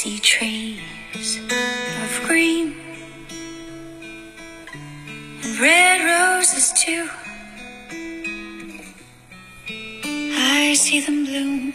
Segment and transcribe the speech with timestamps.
[0.00, 1.40] see trees
[2.04, 2.72] of green
[5.42, 7.08] and red roses too.
[10.38, 11.72] I see them bloom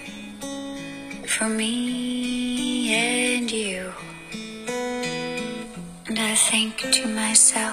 [1.27, 3.91] for me and you.
[6.07, 7.72] And I think to myself,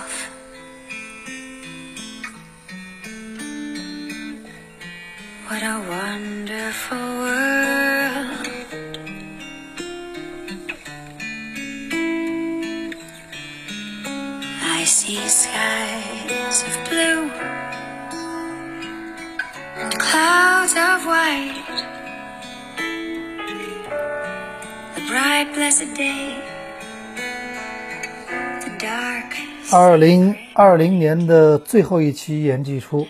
[29.73, 33.07] 二零二零年的最后一期演技出，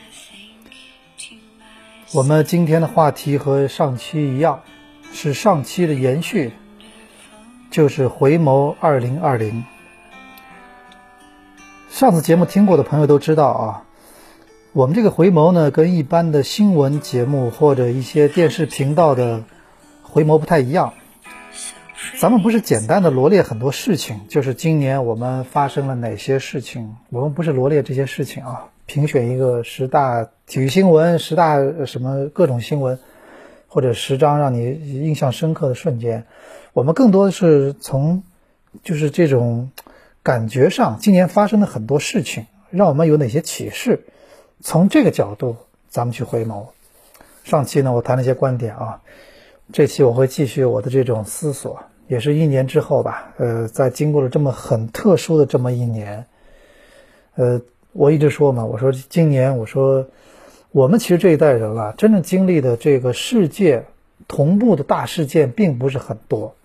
[2.12, 4.60] 我们今天的话题和上期一样，
[5.12, 6.52] 是上期的延续，
[7.72, 9.64] 就是回眸二零二零。
[11.90, 13.82] 上次节目听过的朋友都知道啊，
[14.72, 19.42] 我们这个回眸呢，跟一般的新闻节目或者一些电视频道的
[20.02, 20.94] 回眸不太一样。
[22.18, 26.96] 咱们不是简单的罗列很多事情，就是今年我们发生了哪些事情。
[27.10, 32.98] 我们不是罗列这些事情啊，评选一个十大体育新闻、十大什么各种新闻，
[33.68, 34.70] 或者十张让你
[35.04, 36.24] 印象深刻的瞬间。
[36.72, 38.22] 我们更多的是从
[38.82, 39.70] 就是这种
[40.22, 44.04] 感觉上，今年发生的很多事情，让我们有哪些启示。
[44.60, 45.56] 从这个角度，
[45.88, 46.68] 咱们去回眸。
[47.44, 49.00] 上期呢，我谈了一些观点啊，
[49.72, 51.80] 这期我会继续我的这种思索。
[52.08, 56.26] 也是一年之后吧，呃，在经过了这么很特殊的这么一年，
[57.36, 57.60] 呃，
[57.92, 60.08] 我一直说嘛，我说今年，我说
[60.72, 63.84] 我们其实这一代人啊，真正经历的这个世界
[64.26, 66.56] 同步的大事件并不是很多，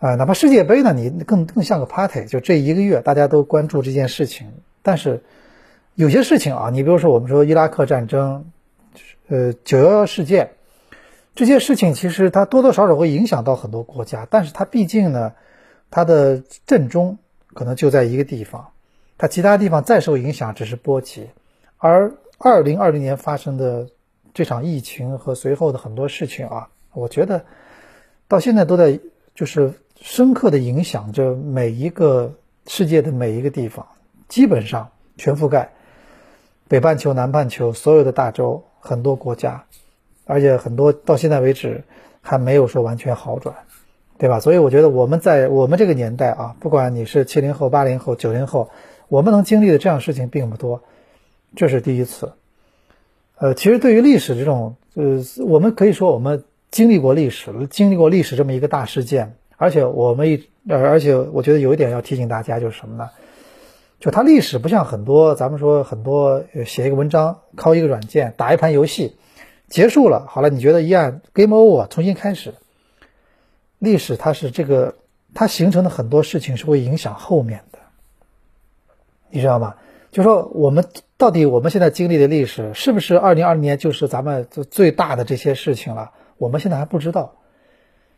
[0.00, 4.48] 啊，哪怕世界杯呢，你更更像个 party，就这一个月大家都关注这件事情，
[4.82, 5.22] 但是
[5.94, 8.52] 有些事情啊，你比如说我们说伊拉克战争，
[9.28, 10.50] 呃，九幺幺事件。
[11.34, 15.32] 这些事情其实它多多少少会影响到很多国家，但是它毕竟呢，
[15.90, 17.18] 它的正中
[17.52, 18.68] 可能就在一个地方，
[19.18, 21.28] 它其他地方再受影响只是波及。
[21.76, 23.88] 而二零二零年发生的
[24.32, 27.44] 这场疫情和随后的很多事情啊，我觉得
[28.28, 29.00] 到现在都在
[29.34, 32.32] 就是深刻的影响着每一个
[32.68, 33.86] 世界的每一个地方，
[34.28, 35.72] 基本上全覆盖
[36.68, 39.64] 北半球、南半球所有的大洲很多国家。
[40.26, 41.84] 而且很多到现在为止
[42.20, 43.54] 还没有说完全好转，
[44.18, 44.40] 对吧？
[44.40, 48.70] 所以我觉得我们在我们这个年代啊，不管你是七零后、八零后、九零后，
[49.08, 50.82] 我们能经历的这样事情并不多，
[51.54, 52.32] 这是第一次。
[53.36, 63.10] 呃，其实对于历史这种，呃，我们可以说我们经历过历史，经历过历史这么一个大事件，而且我们一，而且我觉得有一点要提醒大家就是什么呢？
[64.00, 69.16] 就它历史不像很多咱们说很多写一个文章，靠一个软件打一盘游戏。
[69.68, 72.54] 结束了，好了，你觉得一按 game over，重新开始。
[73.78, 74.94] 历史它是这个，
[75.34, 77.78] 它形成的很多事情是会影响后面的，
[79.30, 79.74] 你知道吗？
[80.10, 80.86] 就说我们
[81.16, 86.12] 到底我们现在经历的历史是不是二零二零年就是咱们最大的这些事情了？
[86.38, 87.34] 我们现在还不知道。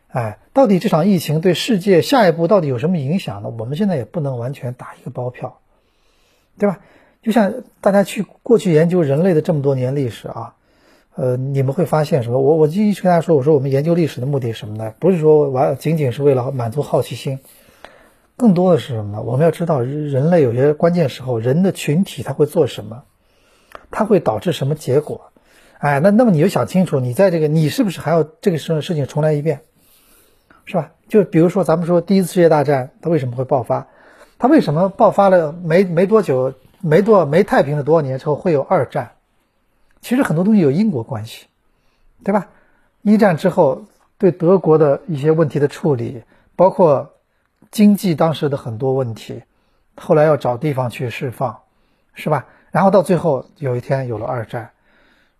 [0.08, 3.48] 哎，到底这场疫情对世界下一步到底有什么影响呢？
[3.58, 5.58] 我们现在也不能完全打一个包票，
[6.58, 6.80] 对吧？
[7.22, 10.54] 就像大家去过去研究人类的这么多年历史啊。
[11.16, 12.38] 呃，你们会发现什么？
[12.38, 14.92] 我我就一直跟大家说，我说我们研究历史的目的是什么呢？
[15.00, 17.40] 不是说完仅仅是为了满足好奇心，
[18.36, 19.22] 更多的是什么呢？
[19.22, 23.04] 我们要知道人类有些关键时候，人的群体他会做什么，
[23.90, 25.32] 他会导致什么结果？
[25.78, 29.62] 哎，那那么你就想清楚，你在这个你是不是还要这个事事情重来一遍，
[30.66, 30.92] 是吧？
[31.08, 33.88] 就比如说咱们说第一次世界大战，它为什么会爆发？
[34.38, 36.52] 它为什么爆发了没没多久，
[36.82, 39.12] 没多没太平的多少年之后会有二战？
[40.00, 41.46] 其实很多东西有因果关系，
[42.22, 42.48] 对吧？
[43.02, 43.84] 一战之后
[44.18, 46.22] 对德国的一些问题的处理，
[46.54, 47.14] 包括
[47.70, 49.42] 经济当时的很多问题，
[49.96, 51.56] 后来要找地方去释放，
[52.14, 52.46] 是吧？
[52.70, 54.70] 然后到最后有一天有了二战，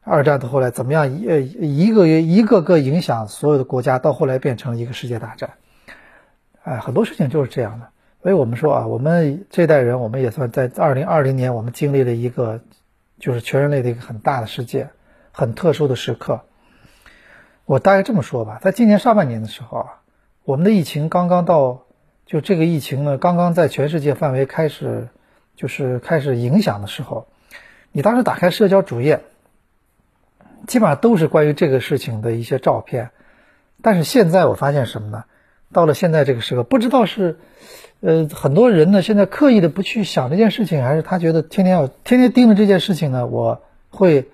[0.03, 1.12] 二战的后来怎么样？
[1.12, 5.50] 一呃一个一个个影响所有的国家，到后来变成一个世界大战。
[6.62, 7.88] 哎，很多事情就是这样的。
[8.23, 12.61] 所以我们说啊，我们这代人，我们也算在二零二零年，我们经历了一个。
[13.19, 14.91] 就是全人类的一个很大的世界，
[15.33, 16.43] 很特殊的时刻。
[17.65, 19.87] 我大概这么说吧，在今年上半年的时候啊，
[20.45, 21.83] 我们的疫情刚刚到，
[22.25, 25.09] 就这个疫情呢，刚刚在全世界范围开始，
[25.57, 27.27] 就是开始影响的时候，
[27.91, 29.25] 你当时打开社交主页，
[30.67, 33.11] 基本上都是关于这个事情的一些照片。
[33.83, 35.25] 但是现在我发现什么呢？
[35.73, 37.41] 到了现在这个时刻，不知道是，
[38.00, 44.28] 呃，很多人呢现在刻意的不去想这件事情，还是他觉得天天要天天盯着这件事情呢，我会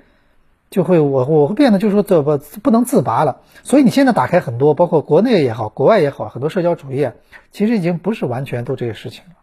[0.68, 3.40] 就会我我会变得就说这不不能自拔了。
[3.62, 7.14] 所以你现在打开很多，包括国内也好，国外也好，很多社交主页
[7.52, 9.36] 其实已经不是完全都这个事情了，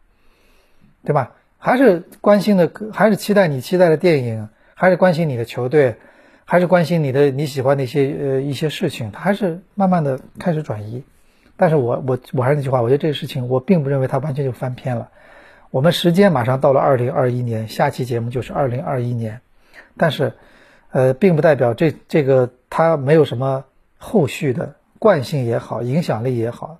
[1.06, 1.32] 对吧？
[1.58, 5.96] 还是关心的，还是期待你期待的电影，还是关心你的球队，
[6.46, 11.04] 还是关心你的你喜欢的一些呃一些事情，它还是慢慢的开始转移。
[11.60, 15.10] 但是我我我还是那句话，我觉得这个事情我并不认为它完全就翻篇了。
[15.72, 19.42] 我们时间马上到了二零二一年，下期节目就是二零二一年，
[19.98, 20.32] 但是
[20.92, 23.66] 呃，并不代表这这个它没有什么
[23.98, 26.78] 后续的惯性也好，影响力也好，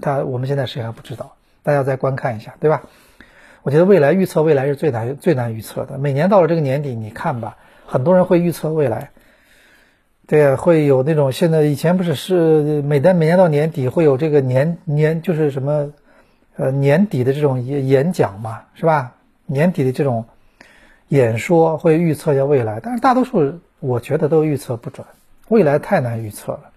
[0.00, 2.84] 它我们现在谁还不知道，大家再观看一下，对吧？
[3.62, 5.98] 我觉得未来预测未来是最难最难预测的。
[5.98, 9.10] 每年到了这个年底，你看吧，很多人会预测未来，
[10.26, 15.92] 对呀，会有那种现在以前不是是每年每年到年底会有这个年年就是什么，
[16.56, 19.14] 呃年底的这种演演讲嘛，是吧？
[19.46, 20.24] 年底的这种
[21.08, 25.06] 演说会预测一下未来，但是大多数我觉得都预测不准，
[25.48, 26.70] 未来太难预测了，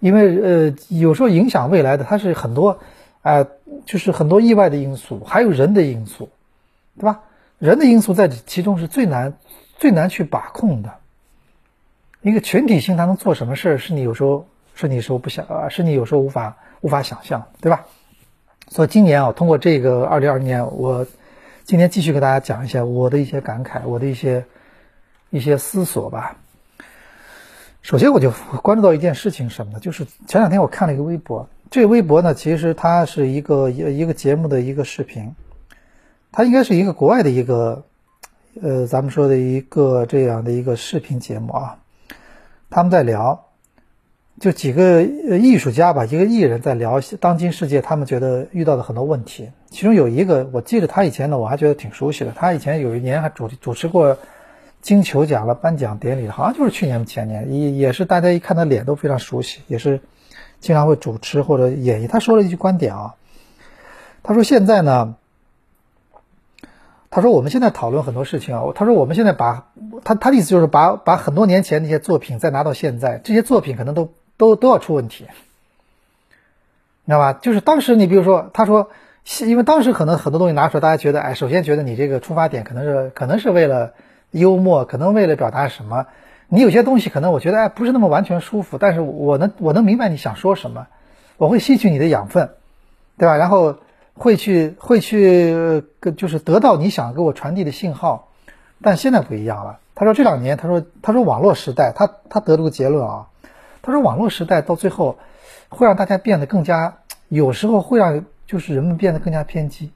[0.00, 2.78] 因为呃有时候影响未来的它是很多。
[3.20, 3.44] 哎，
[3.84, 6.30] 就是很多意外的因素，还有人的因素，
[6.96, 7.20] 对吧？
[7.58, 9.34] 人的因素在其中是最难、
[9.76, 10.94] 最难去把控的。
[12.22, 17.86] 一个群体性，它能做什么事儿，是你有时候是你时候不想啊，是你有时候无法无法想象，对吧？
[18.68, 21.06] 所以今年啊，通过这个二零二零年，我
[21.64, 24.44] 今天继续给大家讲一下我的一些感慨，我的一些
[25.30, 26.36] 一些思索吧。
[27.82, 28.30] 首先，我就
[28.62, 29.80] 关注到一件事情，什么呢？
[29.80, 31.48] 就是前两天我看了一个微博。
[31.70, 35.34] 这个微博呢，其实它是一个一一个节目的一个视频，
[36.32, 37.84] 它应该是一个国外的一个，
[38.60, 41.78] 呃，咱们说的一个这样的一个视频节目啊。
[42.70, 43.46] 他们在聊，
[44.40, 49.50] 就几个艺术家吧，一个艺人在聊当今世界他们觉得遇到的很多问题。
[49.70, 52.32] 其中有一个，我记得他以前呢，我还觉得挺熟悉的。
[52.32, 54.18] 他以前有一年还主主持过
[54.80, 60.00] 金球奖了颁奖典礼，好像就是去年前年，也也是大家一看他脸都非常熟悉，也是。
[60.60, 62.08] 经常会主持或者演绎。
[62.08, 63.14] 他说了一句观点啊，
[64.24, 65.14] 他说现在呢，
[67.10, 69.68] 他说我们现在讨论很多事情啊，他说我们现在把
[70.04, 75.24] 他他的意思就是把把很多年前那些作品再拿到现在，这些作品可能都都都要出问题，
[77.04, 77.32] 你知道吧？
[77.32, 78.90] 就是当时你比如说，他说，
[79.46, 83.94] 因为当时可能很多东西拿出来，大家觉得，哎，首先觉得你这个出发点可能是可能是为了
[84.30, 86.06] 幽默，可能为了表达什么。
[86.50, 90.86] 你有些东西可能我觉得哎不是那么完全舒服，但是我能我能明白你想说什么，
[91.38, 92.50] 我会吸取你的养分，
[93.16, 93.36] 对吧？
[93.36, 93.76] 然后
[94.18, 95.82] 会去会去
[96.16, 98.28] 就是得到你想给我传递的信号，
[98.82, 99.78] 但现在不一样了。
[99.94, 103.28] 他说这两年他说他说网络时代他他得了个结论啊，
[103.80, 105.18] 他说网络时代到最后
[105.68, 106.98] 会让大家变得更加
[107.28, 109.90] 有时候会让就是人们变得更加偏激，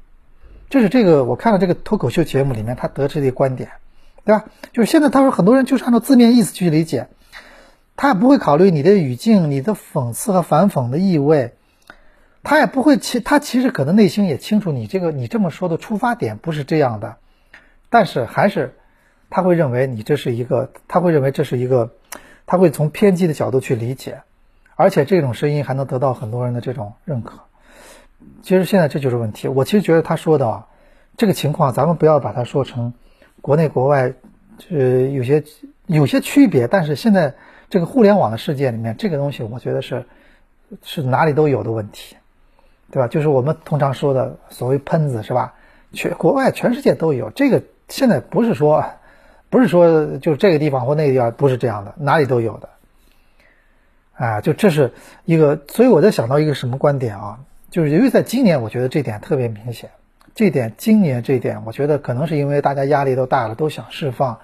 [0.70, 3.70] 这是这个我看了这个脱口秀节目里面他得出的观点。
[4.24, 4.44] 对吧？
[4.72, 7.08] 就是现在，他说很多人就是按照字面意思去理解，
[7.96, 11.54] 他也不会考虑你的语境、你的讽刺和反讽的意味，
[12.42, 17.16] 他也不会其他其实可能内心也清楚你这个你这么说的出发点不是这样的，
[17.88, 18.74] 但是还是
[19.30, 21.92] 他会认为你这是一个，他会认为这是一个，
[22.46, 24.22] 他会从偏激的角度去理解，
[24.76, 27.40] 而且这种声音还能得到很多人的这种认可。
[28.42, 29.48] 其实现在这就是问题。
[29.48, 30.66] 我其实觉得他说的啊，
[31.16, 32.94] 这个情况咱们不要把它说成。
[33.40, 34.14] 国内国外，
[34.70, 34.78] 呃，
[35.08, 35.42] 有些
[35.86, 37.34] 有些区别，但是现在
[37.68, 40.06] 这个互联网的世界里面，这个东西我觉得是
[40.84, 42.14] 是哪里都有的问题，
[42.92, 43.08] 对吧？
[43.08, 45.54] 就是我们通常说的所谓喷子，是吧？
[45.92, 48.84] 全国外全世界都有这个，现在不是说
[49.50, 52.68] 不是说就这个地方或那个地方不是这样的，哪里都有的，
[54.14, 54.92] 啊，就这是
[55.24, 57.40] 一个，所以我在想到一个什么观点啊？
[57.70, 59.90] 就是因为在今年，我觉得这点特别明显。
[60.34, 64.38] 这点，今年这点，我觉得可能是因为大家压力都大了，都想释放。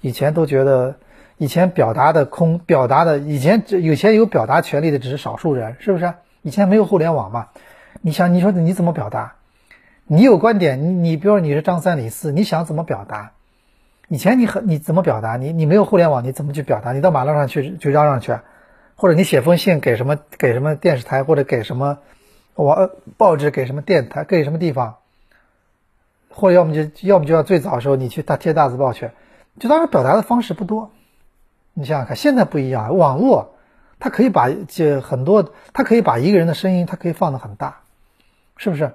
[0.00, 0.96] 以前都觉得，
[1.36, 6.12] 以前表达的空，表达的以前有些有表达权利的只是少数人，是不是？
[6.42, 7.48] 以前没有互联网嘛？
[8.00, 9.34] 你想，你说你怎么表达？
[10.06, 13.32] 你有观点，你你比如说你是张三李四，你想怎么表达？
[14.08, 15.36] 以前你很你怎么表达？
[15.36, 16.92] 你你没有互联网，你怎么去表达？
[16.92, 18.38] 你到马路上去去嚷嚷去，
[18.96, 21.98] 或者你写封信给什么给什么电视台，或者给什么
[22.54, 24.96] 网报纸，给什么电台，给什么地方？
[26.30, 29.10] 或者要么就要么就要最早的时候你去大贴大字报去，
[29.58, 30.90] 就当时表达的方式不多。
[31.74, 33.56] 你想想看，现在不一样，网络
[34.00, 37.80] 他可以把这很多，他可以把一个人的声音，他可以放得很大，
[38.56, 38.92] 是不是？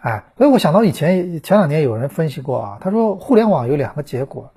[0.00, 4.52] 哎，所以我想到以前前两年有人分析过啊，他说互联网有两个结果。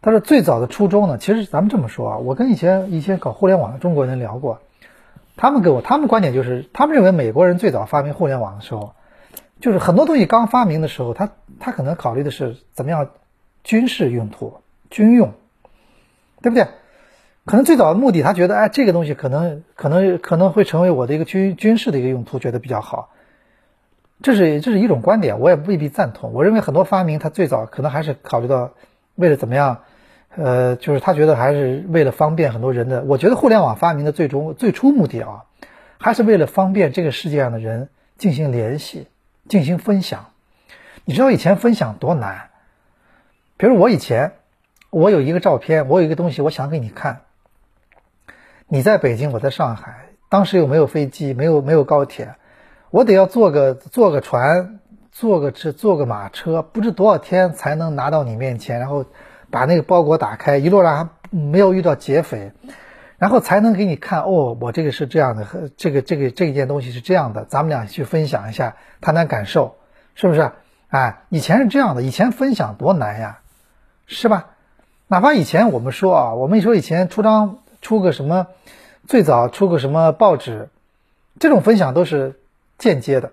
[0.00, 4.60] 他说最早的初衷呢，其实咱们这么说啊，我跟以前一些搞互联网的中国人聊过，
[5.34, 8.94] 他们给我，他们观点就是，他们认为美国人最早发明互联网的时候，
[9.60, 13.08] 就是很多东西刚发明的时候，他他可能考虑的是怎么样
[13.62, 14.58] 军事用途、
[14.90, 15.32] 军用，
[16.42, 16.68] 对不对？
[17.44, 23.10] 可能最早的目的，他觉得，哎，这个东西可能可能可能会成为我的一个军军事的一个用途，觉得比较好。
[24.22, 26.32] 这是这是一种观点，我也未必赞同。
[26.32, 28.72] 我认为很多发明，它最早可能还是考虑到
[29.14, 29.82] 为了怎么样，
[30.34, 33.02] 呃，就是他觉得还是为了方便很多人的。
[33.02, 35.44] 我觉得互联网发明的最终最初目的啊，
[35.98, 39.08] 还是为了方便这个世界上的人进行联系、
[39.48, 40.30] 进行分享。
[41.04, 42.48] 你知道以前分享多难？
[43.58, 44.32] 比如我以前，
[44.88, 47.20] 我有一个照片，我有一个东西，我想给你看。
[48.74, 52.34] 你在北京，我在上海，当时又没有飞机，没有没有高铁，
[52.90, 54.80] 我得要坐个坐个船，
[55.12, 59.04] 坐个车，坐个马车，不知多少天才能拿到你面前，然后
[59.48, 62.50] 把那个包裹打开，一路上还没有遇到劫匪，
[63.16, 69.76] 然后才能给你看哦，我这个是这样的，这个这个这件东西是这样的，咱们俩去分享一下，谈谈感受，
[70.16, 70.50] 是不是？
[70.88, 73.38] 哎，以前是这样的，以前分享多难呀，
[74.08, 74.46] 是吧？
[75.06, 78.46] 哪怕以前我们说啊，我们说以前出张出个什么，
[79.06, 80.70] 最早出个什么报纸，
[81.38, 82.40] 这种分享都是
[82.78, 83.30] 间接的，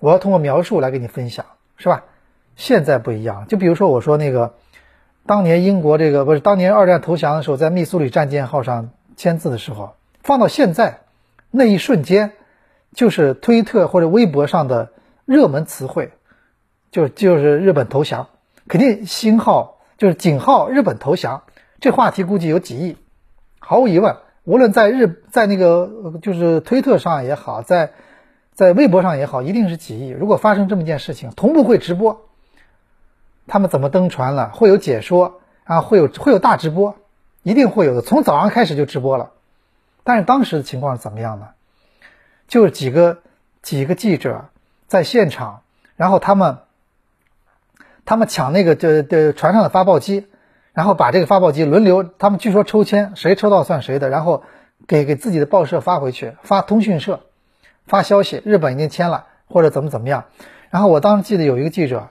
[0.00, 1.46] 我要通过描述来给你分享，
[1.78, 2.02] 是吧？
[2.56, 4.54] 现在不一样，就比如说我说那个，
[5.24, 11.02] 当年英国这个不是当年二战投降的时候，在密苏里战舰号上签字的时候，放到现在
[11.52, 12.32] 那一瞬间，
[12.92, 14.90] 就是推特或者微博上的
[15.24, 16.10] 热门词汇，
[16.90, 18.28] 就就是日本投降，
[18.66, 19.74] 肯定星号。
[19.98, 21.44] 就是井号日本投降，
[21.80, 22.98] 这话题估计有几亿，
[23.68, 25.90] 毫无疑问，无论在日在那个
[26.22, 27.90] 就是推特上也好，在
[28.52, 30.08] 在微博上也好，一定是几亿。
[30.08, 32.28] 如果发生这么一件事情，同步会直播，
[33.48, 34.50] 他们怎么登船了？
[34.50, 36.94] 会有解说啊，会有会有大直播，
[37.42, 38.02] 一定会有的。
[38.02, 39.32] 从早上开始就直播了，
[40.04, 41.48] 但是当时的情况是怎么样呢？
[42.46, 43.18] 就是几个
[43.62, 44.44] 几个记者
[44.86, 45.62] 在现场，
[45.96, 46.58] 然后他们。
[48.08, 50.28] 他们抢那个这这船上的发报机，
[50.76, 54.42] 然后把这个发报机轮流，他们据说抽签，谁抽到算谁的，然后
[54.86, 57.20] 给给自己的报社发回去，发通讯社
[57.86, 60.26] 发消息，日本已经签了，或者怎么怎么样。
[60.68, 62.10] 然后我当时记得有一个记者，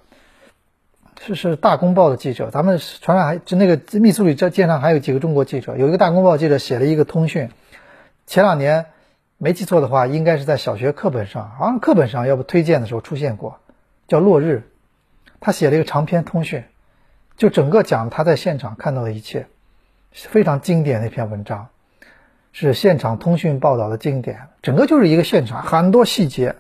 [1.22, 7.51] 是是大公报的记者，咱们船上还就那个密苏里这舰上还有几个中国记者，有一个大公报记者写了一个通讯，
[8.25, 8.88] 前两年
[9.38, 13.60] 没记错的话，应该是在小学课本上，好像课本上要不推荐的时候出现过，
[14.07, 14.63] 叫落日。
[15.39, 16.63] 他写了一个长篇通讯，
[17.37, 19.47] 就整个讲他在现场看到的一切，
[20.11, 21.67] 非常经典的一篇文章，
[22.53, 24.47] 是现场通讯报道的经典。
[24.61, 26.55] 整个就是一个现场，很多细节，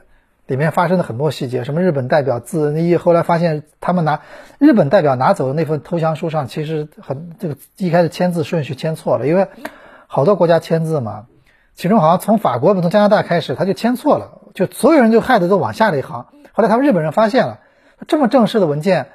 [0.47, 4.21] 里面发生的很多细节，什么日本代表自那一后来发现他们拿
[4.59, 9.47] 日本代表拿走的那份投降书上，其实很这个一开始签字顺序签错了，因为
[10.07, 11.27] 好多国家签字嘛，
[11.73, 16.27] 其中好像从法国从加拿大开始他就签错了，就所有人就害得都往下了一行。
[16.51, 17.59] 后来他们日本人发现了。
[18.09, 19.07] 这么正式的文件，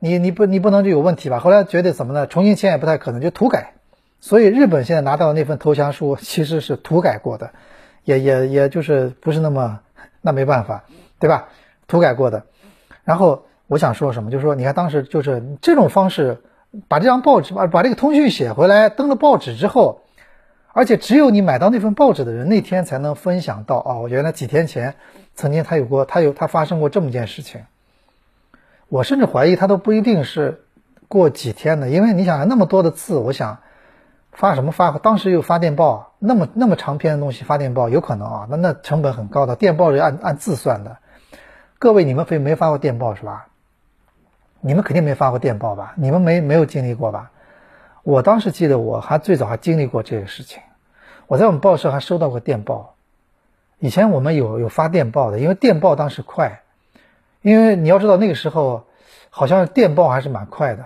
[0.00, 1.38] 你你不你不能就有问题吧？
[1.38, 2.26] 后来觉得怎么呢？
[2.26, 3.74] 重新签也不太可能，就涂改。
[4.20, 7.50] 所以日本现在拿到的那份投降书其实是涂改过的，
[8.04, 9.80] 也也也就是不是那么
[10.20, 10.84] 那没办法，
[11.18, 11.48] 对吧？
[11.86, 12.44] 涂改过的。
[13.04, 16.38] 然后我想说什么，就是说你看当时就是这种方式，
[16.88, 20.02] 把这张报纸把把这个通讯写回来登了报纸之后，
[20.72, 24.94] 而且只有你买到那份报纸的人那天才能分享到哦，原来几天前
[25.34, 27.62] 曾经他有过他有他发生过这么件事情。
[28.88, 30.64] 我甚至怀疑他都不一定是
[31.08, 33.58] 过几天的，因为你想那么多的字，我想
[34.32, 34.90] 发什么发？
[34.92, 38.46] 当时又发电报，那么那么长篇的东西发电报，有可能啊？
[38.48, 40.96] 那那成本很高的，电报是按按字算的。
[41.78, 43.48] 各位，你们非没发过电报是吧？
[44.60, 45.94] 你们肯定没发过电报吧？
[45.96, 47.30] 你们没没有经历过吧？
[48.02, 50.62] 我当时记得我还最早还经历过这个事情，
[51.26, 52.94] 我在我们报社还收到过电报。
[53.78, 56.62] 以前我们有有发电报的，因为电报当时快。
[57.42, 58.84] 因为你要知道那个时候，
[59.30, 60.84] 好像电报还是蛮快的，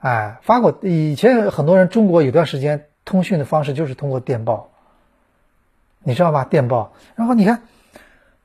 [0.00, 4.70] 哎，发过以前很多人中国有段时间通讯的方式就是通过电报，
[6.02, 6.44] 你知道吧？
[6.44, 7.62] 电报，然后你看，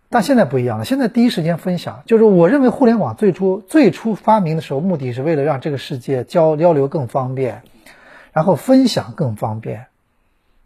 [0.10, 7.63] 但现在不一样了，现在第一时间分享，就是我认为互联网最初最初发明的时候，目的是为了让这个世界交交流更方便，
[8.32, 9.88] 然后分享更方便，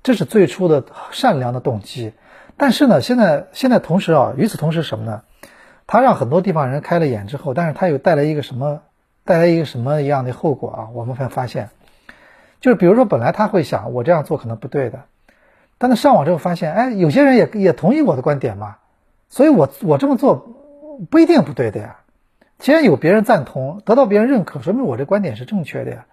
[0.03, 2.13] 这是最初的善良的动机。
[2.57, 5.23] 但是呢，现在现在同时啊，与此同时什么呢？
[5.91, 8.81] 他让很多地方人开了眼之后，但是他又带来一个什么，
[9.25, 10.89] 带来一个什么一样的后果啊？
[10.93, 11.71] 我们会发现，
[12.61, 15.05] 就是比如说，本来他会想我这样做可能不对的，
[15.79, 18.75] 但他上网之后发现，哎，有些人也也同意我的观点嘛，
[19.29, 20.55] 所以我我这么做
[21.09, 21.97] 不一定不对的呀。
[22.59, 26.05] 既然有别人赞同，得到别人认可，说明我这观点是正确的呀。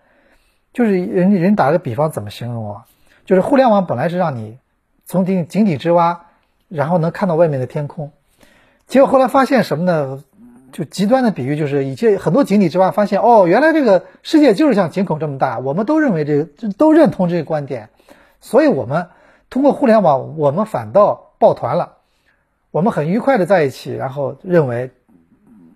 [0.72, 2.86] 就是人人打个比方，怎么形容啊？
[3.26, 4.58] 就是互联网本来是让你
[5.04, 6.28] 从井井底之蛙，
[6.68, 8.12] 然后能看到外面的天空。
[8.86, 10.22] 结果后来发现什么呢？
[10.72, 15.58] 就极端的比喻，就是以前很多井底之蛙发现，哦，原来这个世界就是像井口这么大。
[15.58, 17.88] 我们都认为这个，都认同这个观点，
[18.40, 19.06] 所以我们
[19.48, 21.94] 通过互联网，我们反倒抱团了。
[22.72, 24.90] 我们很愉快的在一起，然后认为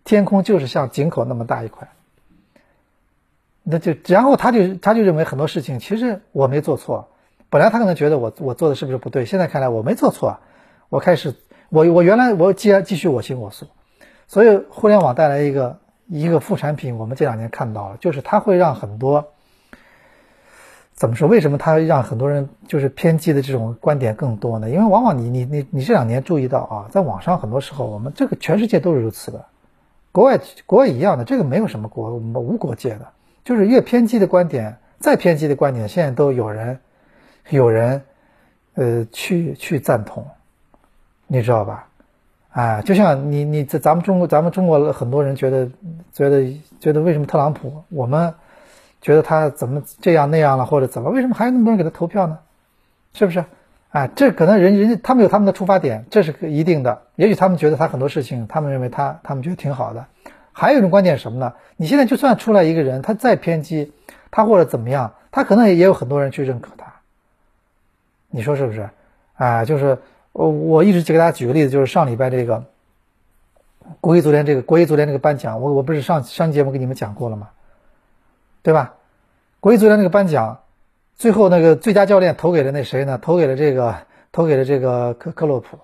[0.05, 1.89] 天空就是像井口那么大一块，
[3.63, 7.09] 那就然后他就他就认为很多事情其实我没做错，
[7.49, 10.41] 本来他可能觉得我我做的是不是不对，现在看来我没做错，
[10.91, 11.35] 我开始
[11.71, 13.67] 我我原来我既然继续我行我素，
[14.29, 19.27] 所以互联网带来一个一个副产品，我们这两年看到了，就是它会让很多。
[20.93, 21.27] 怎么说？
[21.27, 24.69] 为什么他让很多人就是偏激的这种观点更多呢？
[24.69, 29.43] 因为往往你你你你这两年注意到啊，在网上很多时候，我们这个全世界都是如此的，
[30.13, 33.09] 国外国外一样的，这个没有什么国我们无国界的，
[33.43, 36.79] 就是越偏激的观点，再偏激的观点，现在都有人
[37.49, 38.03] 有人
[38.75, 40.27] 呃去去赞同，
[41.33, 41.87] 你知道吧？
[42.51, 45.69] 哎，就像你你在咱们中国，咱们中国很多人觉得
[46.13, 48.35] 觉得觉得为什么特朗普我们。
[49.03, 51.09] 觉得他怎么这样那样了，或者怎么？
[51.09, 52.39] 为什么还有那么多人给他投票呢？
[53.15, 53.43] 是不是？
[53.93, 57.01] 哎，这可能人人家他们有他们的出发点，这是一定的。
[57.17, 60.05] 也许他们觉得他很多事情，他们认为他他们觉得挺好的。
[60.53, 61.55] 还有一种观点什么呢？
[61.79, 63.91] 你现在就算出来一个人，他再偏激，
[64.31, 66.93] 他或者怎么样，他可能也也有很多人去认可他。
[68.29, 68.91] 你说是不是？
[69.37, 69.97] 啊，就是
[70.33, 72.65] 我我一直就给大家举个例子，就是上礼拜这个
[74.01, 77.49] 国际足联这个国际足联这个颁奖，我我不是上上节目给你们讲过了吗？
[78.63, 78.95] 对吧？
[79.59, 80.61] 国际足联那个颁奖，
[81.17, 83.19] 最后那个最佳教练投给了那谁呢？
[83.21, 83.97] 投给了这个，
[84.33, 85.79] 投给了这个克克洛普，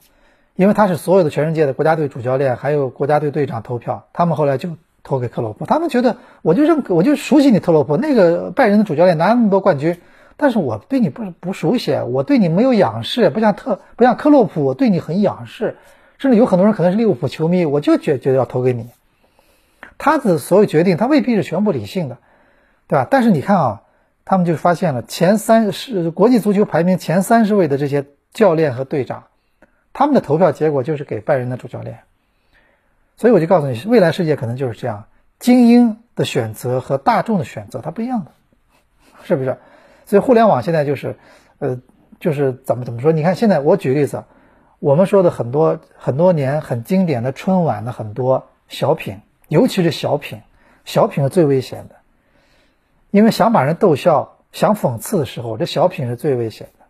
[0.55, 4.71] 因为他是所有的全世界的国家队主教练，还有国家队队长投票，他们后来就
[5.03, 5.67] 投给克洛普。
[5.67, 10.01] 他们觉得，我就认可，我就熟悉你特洛普那个拜仁的主教练拿那么多冠军，
[10.37, 15.77] 但是我对你不是不熟悉，我对你没有仰视，不像特不像克洛普，我对你很仰视，
[16.19, 18.89] 甚至有很多人可能是利物浦球迷，我就觉觉得要投给你。
[19.99, 22.19] 他的所有决定，他未必是全部理性的。
[22.89, 23.09] 对吧？
[23.11, 23.83] 但是你看啊，
[24.25, 29.25] 他们就发现了前三是国际足球排名前三十位的这些教练和队长，
[29.93, 31.99] 他们的投票结果就是给拜仁的主教练。
[33.17, 35.07] 所以我就告诉你，未来世界可能就是这样，
[35.41, 38.31] 精英的选择和大众的选择它不一样的，
[39.25, 39.57] 是不是？
[40.07, 41.17] 所以互联网现在就是，
[41.59, 41.81] 呃，
[42.21, 43.13] 就是怎么怎么说？
[43.13, 44.25] 你看现在我举例子，
[44.79, 50.41] 我们说的很多很多年很经典的春晚的很多小品，尤其是小品，
[50.85, 51.97] 小品是最危险的。
[53.11, 56.85] 因为想把人逗笑、想讽刺的时候，这小品是最危险的。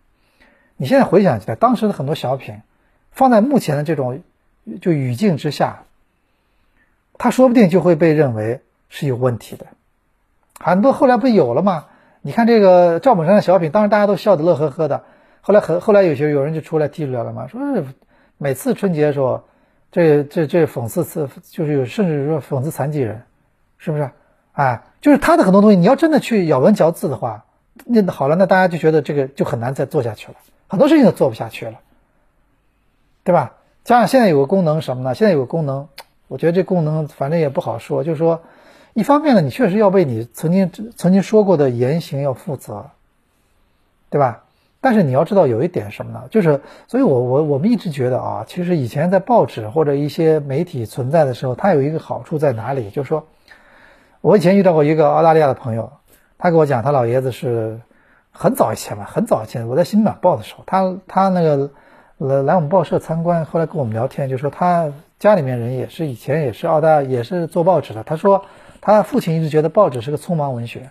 [0.76, 2.60] 你现在回想起来，当时的很多小品，
[3.12, 4.22] 放在目前的这种
[4.82, 5.84] 就语境之下，
[7.16, 9.66] 他说不定就会被认为是有问题的。
[10.58, 11.86] 很多后来不有了吗？
[12.26, 15.04] 你看这个赵本山的小品，当时大家都笑得乐呵呵的。
[15.42, 17.60] 后来很后来有些有人就出来提出来了嘛，说
[18.36, 19.44] 每次春节的时候，
[19.92, 23.22] 这这这讽刺刺就是有甚至说讽刺残疾人，
[23.78, 24.10] 是不是？
[24.54, 27.44] 哎，就是他的很多东西，你要真的去咬文嚼字的话，
[27.84, 30.34] 那好了，那大家就觉得这个就很难再做下去了，
[30.66, 31.74] 很多事情都做不下去了，
[33.22, 33.52] 对吧？
[33.84, 35.14] 加上现在有个功能什么呢？
[35.14, 35.86] 现在有个功能，
[36.26, 38.42] 我觉得这功能反正也不好说，就是说，
[38.96, 42.86] 一方面呢，你确实要为你曾经曾经说过的言行要负责，
[44.08, 44.42] 对吧？
[44.80, 46.24] 但是你要知道有一点什么呢？
[46.30, 52.88] 就是，所以我我我们一直觉得啊，其实以前在报纸或者一些媒体存在的时候，它有一个好处在哪里？
[52.90, 53.24] 就是说。
[54.22, 55.92] 我以前遇到过一个澳大利亚的朋友，
[56.36, 57.78] 他给我讲，他老爷子是
[58.32, 61.70] 很早以前吧，很早以前，我在新晚报的时候，他他那个
[62.16, 68.44] 来来我们报社参观，后来跟我们聊天，就说他家里面人也是以前也是澳大也是做报纸的，他说
[68.94, 70.90] 他父亲一直觉得报纸是个匆忙文学，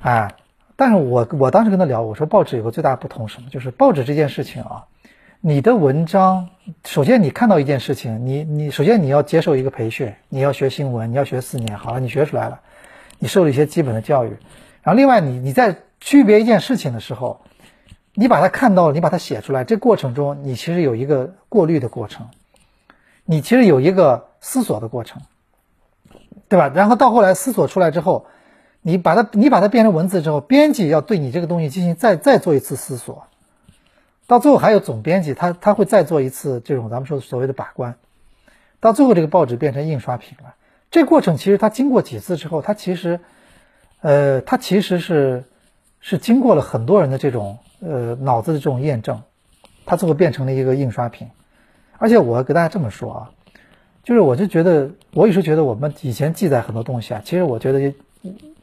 [0.00, 0.34] 哎，
[0.76, 4.84] 但是我我当时跟他聊，我说报纸有个最大不同什么，就是报纸这件事情啊。
[5.40, 6.50] 你的文章，
[6.84, 12.60] 首先你看到一件事情，你你首先你要接受一个培训，你要学新闻，你要学四年，好了，你学出来了，
[13.18, 14.36] 你受了一些基本的教育，
[14.82, 17.40] 然后另外你你在区别一件事情的时候，
[18.12, 22.28] 你把它看到了，你把它写出来，这过程中你其实有一个过滤的过程，
[23.24, 25.22] 你其实有一个思索的过程，
[26.54, 26.70] 对吧？
[26.72, 28.26] 然后到后来思索出来之后，
[28.80, 33.24] 你把它你把它变成文字之后，编辑要对你这个东西进行再再做一次思索。
[34.28, 37.96] 到最后还有总编辑，他他会再做一次这种咱们说所谓的把关，
[38.78, 40.54] 到最后这个报纸变成印刷品了。
[40.92, 43.18] 这过程其实它经过几次之后，它其实，
[44.00, 45.42] 呃，它其实是
[45.98, 49.22] 是经过了很多人的这种呃脑子的这种验证，
[49.86, 51.30] 它最后变成了一个印刷品。
[51.98, 53.30] 而且我给大家这么说啊，
[54.04, 57.92] 就是我就觉得，我有时候觉得我们以前记载很多东西啊，其实我觉得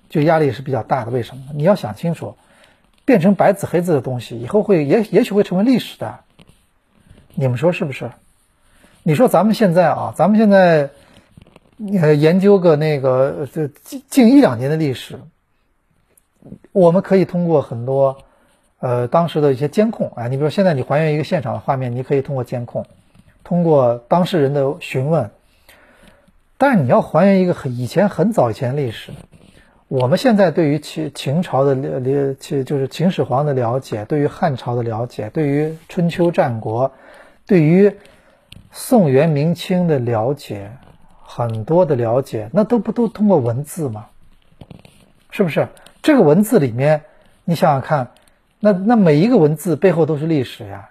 [0.09, 1.11] 就压力是比较大的。
[1.11, 1.43] 为什么？
[1.53, 2.35] 你要想清楚。
[3.03, 6.19] 变成白纸黑字的东西，以后会也也许会成为历史的。
[7.33, 8.11] 你们说是不是？
[9.01, 10.91] 你说咱们现在啊，咱们现在
[11.99, 15.19] 呃研究个那个这近近一两年的历史，
[16.71, 18.19] 我们可以通过很多
[18.79, 22.85] 呃当时的一些监控啊，你比如现在你还原一个现场的画面，你可以通过监控，
[23.43, 25.29] 通过当事人的询问，
[26.57, 29.11] 但是你要还原一个很以前很早以前历史。
[29.87, 36.89] 我们现在对于秦秦朝的了了，其就是秦始皇的了解，对于汉朝的了解，对于春秋战国，
[37.45, 37.93] 对于
[38.71, 40.71] 宋元明清的了解，
[41.21, 44.05] 很多的了解，那都不都通过文字吗？
[45.29, 45.67] 是不是？
[46.01, 47.01] 这个文字里面，
[47.43, 48.11] 你想想看，
[48.61, 50.90] 那那每一个文字背后都是历史呀。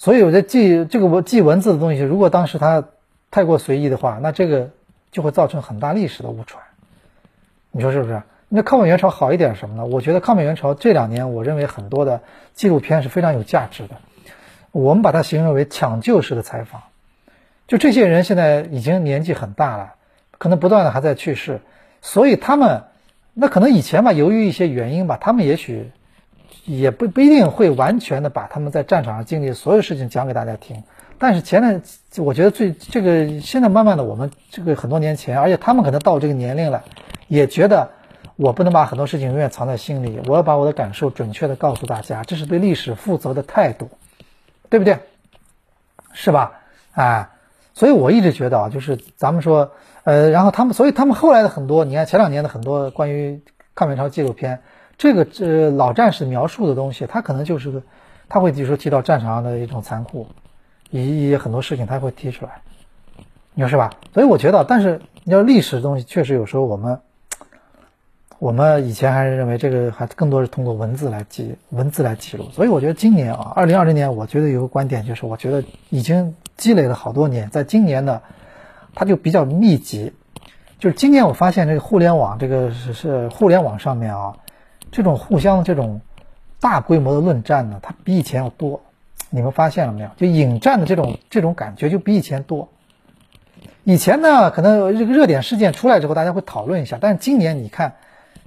[0.00, 2.84] 所以我在记这个文记文字的东西，如果当时它
[3.30, 4.70] 太过随意的话，那这个
[5.12, 6.64] 就会造成很大历史的误传。
[7.70, 8.22] 你说是不是？
[8.48, 9.84] 那抗美援朝好一点什么呢？
[9.84, 12.22] 我觉得抗美援朝这两年，我认为很多的
[12.54, 13.96] 纪录片是非常有价值的。
[14.72, 16.84] 我们把它形容为抢救式的采访。
[17.68, 19.96] 就这些人现在已经年纪很大了，
[20.38, 21.60] 可能不断的还在去世，
[22.00, 22.84] 所以他们
[23.34, 25.90] 那可能以前吧，由于一些原因吧，他们也许
[26.64, 30.82] 也不不一定会完全的把他们在战场上经历的所有事情讲给大家听。
[31.18, 31.82] 但是前面
[32.16, 36.82] 我觉得最这个现在慢慢的，我们这个很多年前，而且他们可能到这个年龄了。
[37.28, 37.90] 也觉得
[38.34, 43.88] 我不能把很多事情永远藏在心里，我要把我的感受准确的告诉大家，这是对历史负责的态度，
[44.68, 44.98] 对不对？
[46.12, 46.62] 是吧？
[46.92, 47.30] 啊，
[47.72, 49.70] 所以我一直觉得啊，就是咱们说，
[50.02, 53.42] 呃，然后他们，所以他们后来的很多，你看前两年的很多关于
[53.76, 54.60] 抗美援朝纪录片，
[55.00, 57.82] 这个这老战士描述的东西，他可能就是个，
[58.28, 60.26] 他会比如说提到战场上的一种残酷，
[60.90, 62.60] 一一些很多事情他会提出来，
[63.54, 63.88] 你说是吧？
[64.12, 67.00] 所以我觉得，但是你要历史的东西，确实有时候我们。
[68.38, 78.22] 我们以前还是认为这个还更多是通过文字来记文字来记录，所以我觉得今年啊，二零二零年，我觉得有个观点就是，我觉得已经积累了好多年，在今年呢，
[78.94, 80.14] 它就比较密集。
[80.78, 84.34] 就是今年我发现这个互联网，这个是是互联网上面啊，
[84.90, 86.00] 这种互相的这种
[86.60, 88.80] 大规模的论战呢，它比以前要多。
[89.30, 90.10] 你们发现了没有？
[90.16, 92.68] 就引战的这种这种感觉就比以前多。
[93.84, 97.94] 以前呢，可能这个热点事件出来之后，大家会讨论一下，但是今年你看。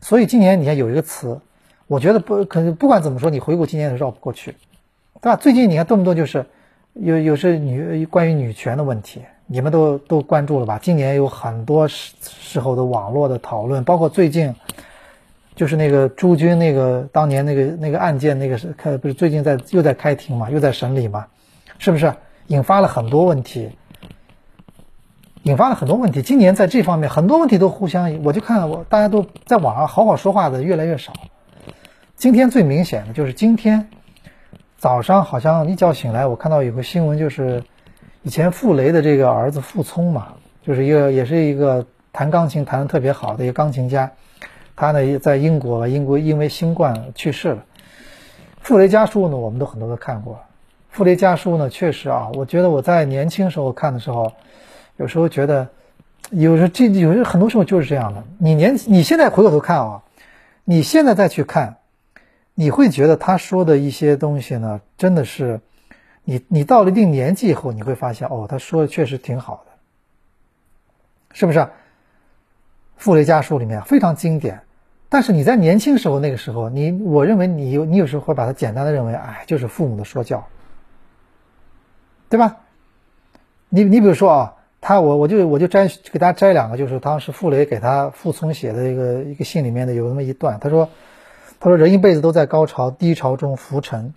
[0.02, 1.40] 所以今年你看有一个词，
[1.88, 4.52] 我觉得不可能，不管怎么说，你回顾今年都绕不过去，
[5.22, 5.38] 对吧？
[5.38, 6.46] 最近你看动不动就是
[6.92, 10.78] 有有是女关于女权的问题，你们都都关注了吧？
[10.78, 14.54] 今年有很多时时候的网络的讨论，包括最近
[15.56, 21.28] 就是那个朱军那个当年那个那个案件，那个是开不是最近在又在开庭嘛，又在审理嘛，
[21.78, 22.14] 是不是
[22.48, 23.70] 引发了很多问题？
[25.44, 26.22] 引发了很多问题。
[26.22, 31.12] 今年在这方面很多问题都互相，我就看我大家都在网上好好说话的越来越少。
[32.16, 33.90] 今天最明显的就是今天
[34.78, 37.62] 早上好像一觉醒来，我看到有个新闻，就是
[38.22, 40.36] 以前傅雷的这个儿子傅聪嘛，
[40.66, 44.14] 就是一个也是一个弹钢琴弹的特别好的一个钢琴家，
[44.76, 47.66] 他呢在英国，英国因为新冠去世了。
[48.62, 50.40] 傅雷家书呢，我们都很多都看过。
[50.90, 54.34] 傅雷家书呢，确实啊，我觉得我在年轻时候看的时候。
[54.98, 55.70] 有时候觉得，
[56.30, 58.24] 有时候这有时候很多时候就是这样的。
[58.38, 60.04] 你年你现在回过头看啊，
[60.64, 61.78] 你现在再去看，
[62.54, 65.62] 你会觉得他说的一些东西呢，真的是，
[66.24, 69.72] 你你到了一定年纪以后，你会发现哦，他说的确实挺好的，
[71.34, 71.68] 是不是？
[72.98, 74.62] 傅雷家书里面非常经典，
[75.10, 80.48] 但是你在年轻时候那个时候，你我认为你有你有时候会把它简单的认为，哎，就是父母的说教，
[82.30, 82.58] 对吧？
[83.70, 84.54] 你你比如说啊。
[84.86, 90.90] 他我我就我就摘给大家摘两个，就是当时傅雷给他傅聪写的一个一个信里面的有那么一段，他说，
[91.62, 94.14] 他说人一辈子都在高潮低潮中浮沉，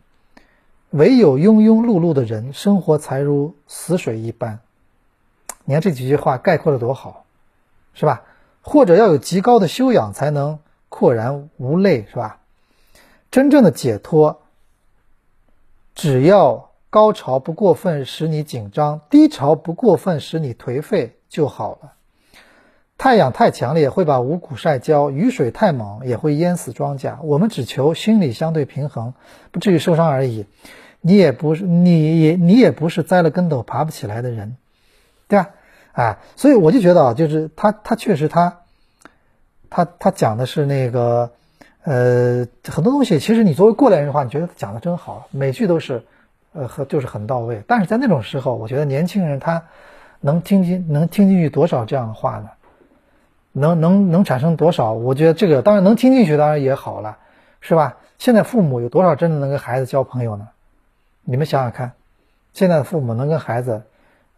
[0.91, 4.59] 唯有庸庸碌碌的人，生活才如死水一般。
[5.65, 7.25] 你看这几句话概括的多好，
[7.95, 8.23] 是吧？
[8.67, 10.59] 或者要有极高的修养才能
[10.91, 12.41] 阔然无泪，是吧？
[13.31, 14.43] 真正的解脱，
[15.95, 16.67] 只要。
[16.89, 21.93] 高潮不过分使你紧张，低潮不过分使你颓废就好了。
[22.97, 27.21] 太阳太强烈会把五谷晒焦，雨水太猛也会淹死庄稼。
[27.23, 29.13] 我们只求心理相对平衡，
[29.51, 30.47] 不至于受伤而已。
[31.03, 34.57] 你也不是，你也你也不是栽了跟斗爬不起来的人，
[35.29, 35.51] 对吧？
[35.97, 38.61] 哎，所以我就觉得啊，就是他他确实他
[39.69, 41.33] 他他讲的是那个
[41.83, 46.05] 呃很多东西，其实你作为过来人的话，你觉得讲的真好，每句都是。
[46.59, 49.65] 呃，和就是很到位，但是在那种时候，我觉得年轻人他
[50.23, 52.49] 能听进能听进去多少这样的话呢？
[53.53, 54.95] 能能能产生多少？
[54.95, 57.19] 我觉得这个当然能听进去，当然也好了，
[57.61, 57.99] 是吧？
[58.17, 60.49] 现在父母有多少真的能跟孩子交朋友呢？
[61.25, 61.93] 你们想想看，
[62.55, 63.83] 现在的父母能跟孩子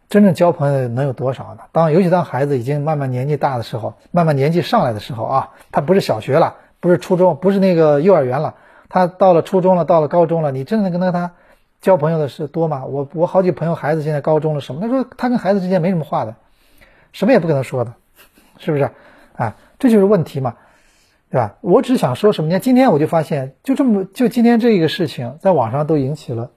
[0.09, 1.61] 真正交朋友能有多少呢？
[1.71, 8.55] 当尤其当孩子已经慢慢年纪大的时候，慢慢年纪上来的时候啊，他不是小学了，不是初中，不是那个幼儿园了，
[8.89, 11.33] 他到了初中了，到了高中了，你真的跟他他
[11.79, 12.85] 交朋友的是多吗？
[12.85, 14.81] 我我好几朋友孩子现在高中了，什么？
[14.81, 16.35] 他说他跟孩子之间没什么话的，
[17.11, 17.93] 什么也不跟他说的，
[18.57, 18.89] 是不是？
[19.35, 20.55] 啊，这就是问题嘛。
[21.31, 21.57] 对吧？
[21.61, 22.59] 我只想说什么呢？
[22.59, 26.49] 今天我就发现，就这么就今天这个事情，在网上都引起了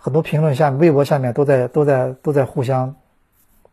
[0.00, 2.96] 很多评论，下微博下面都在都在都在互相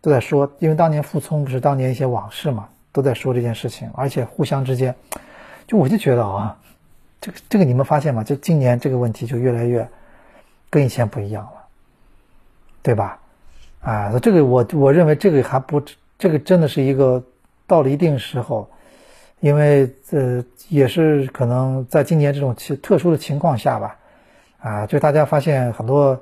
[0.01, 4.93] 都在说，因为当年傅聪不是当年一些往事嘛，都在说这件事情，而且互相之间，
[5.65, 6.59] 就我就觉得啊，
[7.21, 8.23] 这个这个你们发现吗？
[8.23, 9.87] 就今年这个问题就越来越
[10.69, 11.65] 跟以前不一样了，
[12.83, 13.19] 对吧？
[13.81, 15.81] 啊，这个我我认为这个还不
[16.19, 17.23] 这个真的是一个
[17.65, 18.69] 到了一定时候。
[19.39, 23.95] 因为呃，也是可能在今年这种其特殊的情况下吧，
[24.67, 26.19] 啊，就大家发现很多，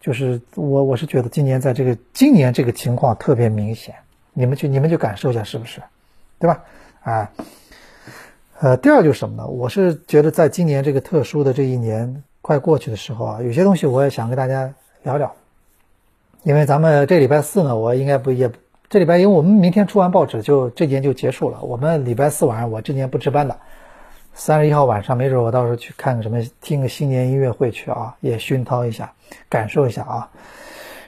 [0.00, 3.92] 就是我我是觉得今年在这个今年这个情况特别明显，
[4.32, 5.82] 你们去你们就感受一下是不是，
[6.38, 6.62] 对吧？
[7.02, 7.30] 啊，
[8.60, 9.44] 呃，第二就是什么呢？
[9.44, 15.34] 我是觉得在今年这个特殊的这一年快过去的时候啊，有些东西我也想跟大家聊聊，
[16.44, 18.48] 因为咱们这礼拜四呢，我应该不也。
[18.90, 21.60] 这礼拜，因为我们明天出完报纸，就这年就结束了。
[21.60, 23.54] 我们礼拜四晚上，我这年不值班的。
[24.38, 29.12] 三十一号晚上，没准我到时候去看个什么，听个新年音乐会去啊，也熏陶一下，
[29.48, 30.30] 感受一下啊。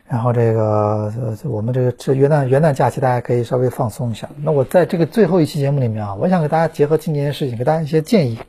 [0.09, 1.12] 然后这个，
[1.45, 4.29] 我们这个这元旦元旦假期，大家可以稍微放松一下。
[4.43, 8.40] 那我在这个最后一期节目里面啊，我想给大家结合今年的事情，给大家一些建议。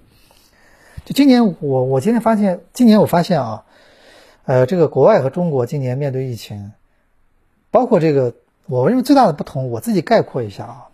[1.06, 3.64] 就今年，我我今天发现，今年我发现啊，
[4.46, 6.72] 呃，这个国外和中国今年面对疫情，
[7.70, 8.34] 包括这个。
[8.68, 10.88] 我认为最大的不同，我自己概括一下啊，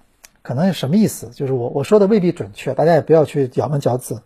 [0.48, 1.28] 可能是什么意思？
[1.34, 4.22] 就是我我说的未必准确，大家也不要去咬文嚼字。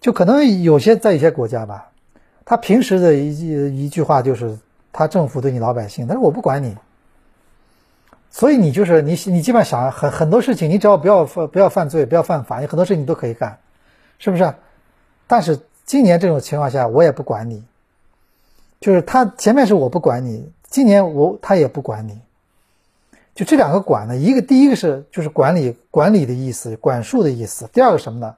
[0.00, 1.90] 就可能有些在一些国家吧，
[2.46, 4.58] 他平时的一句一句话就是，
[4.94, 6.74] 他政府对你老百姓，但是我不管你，
[8.30, 13.58] 所以你就是你你基本上想很很多事情，你只要不要犯不要犯罪，不要犯法，你很多事情你都可以干，
[14.18, 14.54] 是不是？
[15.26, 17.62] 但是今年这种情况下，我也不管你，
[18.80, 20.50] 就是他前面是我不管你。
[20.70, 22.18] 今年我他也不管你，
[23.34, 27.68] 就这两个管呢，一个第一个是就是管理管理的意思，管束的意思。
[27.72, 28.36] 第二个什么呢？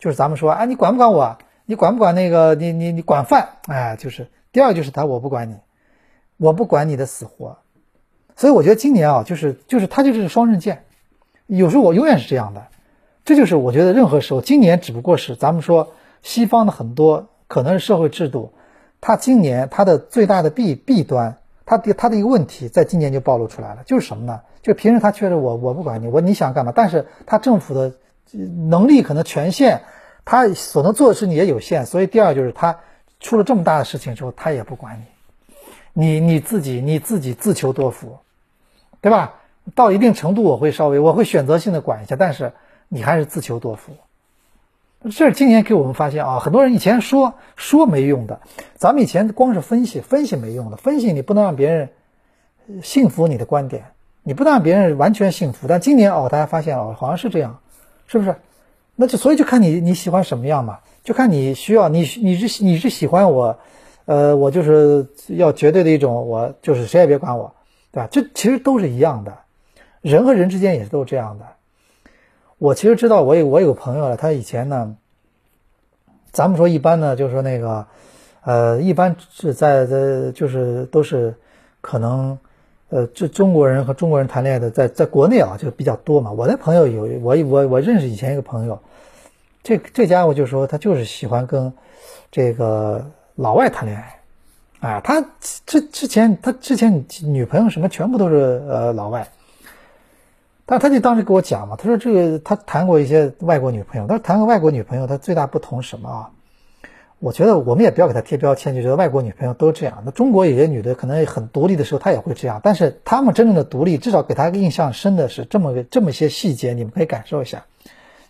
[0.00, 1.38] 就是咱们说，哎，你管不管我？
[1.64, 2.56] 你管不管那个？
[2.56, 3.50] 你你你管饭？
[3.68, 5.54] 哎，就是第二就是他我不管你，
[6.38, 7.58] 我不管你的死活。
[8.34, 10.84] 所以我觉得今年啊，就是就是他就是双刃剑，
[11.46, 12.66] 有时候我永远是这样的。
[13.24, 18.52] 这就是我觉得任何时候，今年只不过是咱们说西方的很多可能是社会制度，
[19.00, 21.38] 它今年它的最大的弊弊端。
[21.72, 24.42] 他的他的一个问题，在今年就暴露出来了，就是什么呢？
[24.60, 26.72] 就平时他确实我我不管你，我你想干嘛？
[26.76, 27.94] 但是他政府的
[28.68, 29.80] 能力可能权限，
[30.26, 31.86] 他所能做的事情也有限。
[31.86, 32.80] 所以第二就是他
[33.20, 35.02] 出了这么大的事情之后，他也不管
[35.94, 38.18] 你，你你自己你自己自求多福，
[39.00, 39.36] 对吧？
[39.74, 42.52] 到一定程度我会稍微我会选择性的管一下，但是
[42.88, 43.92] 你还是自求多福。
[45.04, 48.40] 这是今年给我们发现啊，很多人以前说说没用的，
[48.76, 51.88] 咱们以前光是分析分析没用的，分析你不能让别人
[52.82, 53.84] 信服你的观点，
[54.22, 55.66] 你不能让别人完全信服。
[55.68, 57.58] 但今年哦，大家发现哦，好像是这样，
[58.06, 58.36] 是不是？
[58.94, 63.58] 那就所以就看你你喜欢什么样嘛，就看你需要你你是你是喜欢我，
[64.04, 67.52] 呃，我就是要绝对的一种，我就是谁也别管我，
[67.90, 68.08] 对吧？
[68.12, 69.36] 这其实都是一样的，
[70.00, 71.46] 人和人之间也都是这样的。
[72.62, 74.94] 我其实知道，我有我有个朋友了，他以前呢，
[76.30, 77.84] 咱们说一般呢，就是说那个，
[78.44, 81.34] 呃，一般是在在就是都是
[81.80, 82.38] 可能，
[82.90, 86.30] 呃，这中国人和中国人谈恋爱的，在在国内啊就比较多嘛。
[86.30, 88.78] 我那朋友有我我我认识以前一个朋友，
[89.64, 91.72] 这这家伙就说他就是喜欢跟
[92.30, 95.20] 这个老外谈恋爱，啊，他
[95.66, 99.26] 之之前他之前女朋友什么全部都是呃老外。
[100.64, 106.30] 但他就当时给我讲嘛，他说这个他谈过一些外国女朋友，他说谈个外国女朋友，他最大不同什么啊？
[107.18, 110.02] 我觉得我们也不要给他贴标签，就觉得外国女朋友都这样。
[110.04, 112.60] 那中国有些女的可能很独立的时候，她也会这样。
[112.64, 117.64] 但是她们真正的独立，至少给他印象深的是这么个这么些细节，你们可以感受一下，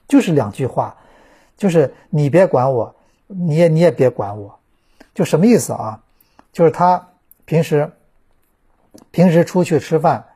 [0.08, 0.96] 就是两句话，
[1.56, 2.94] 就是你别管我，
[3.28, 4.58] 你也你也别管我，
[5.14, 6.00] 就什么意思啊？
[6.52, 7.08] 就是他
[7.44, 7.92] 平时
[9.10, 10.26] 平时出去吃饭。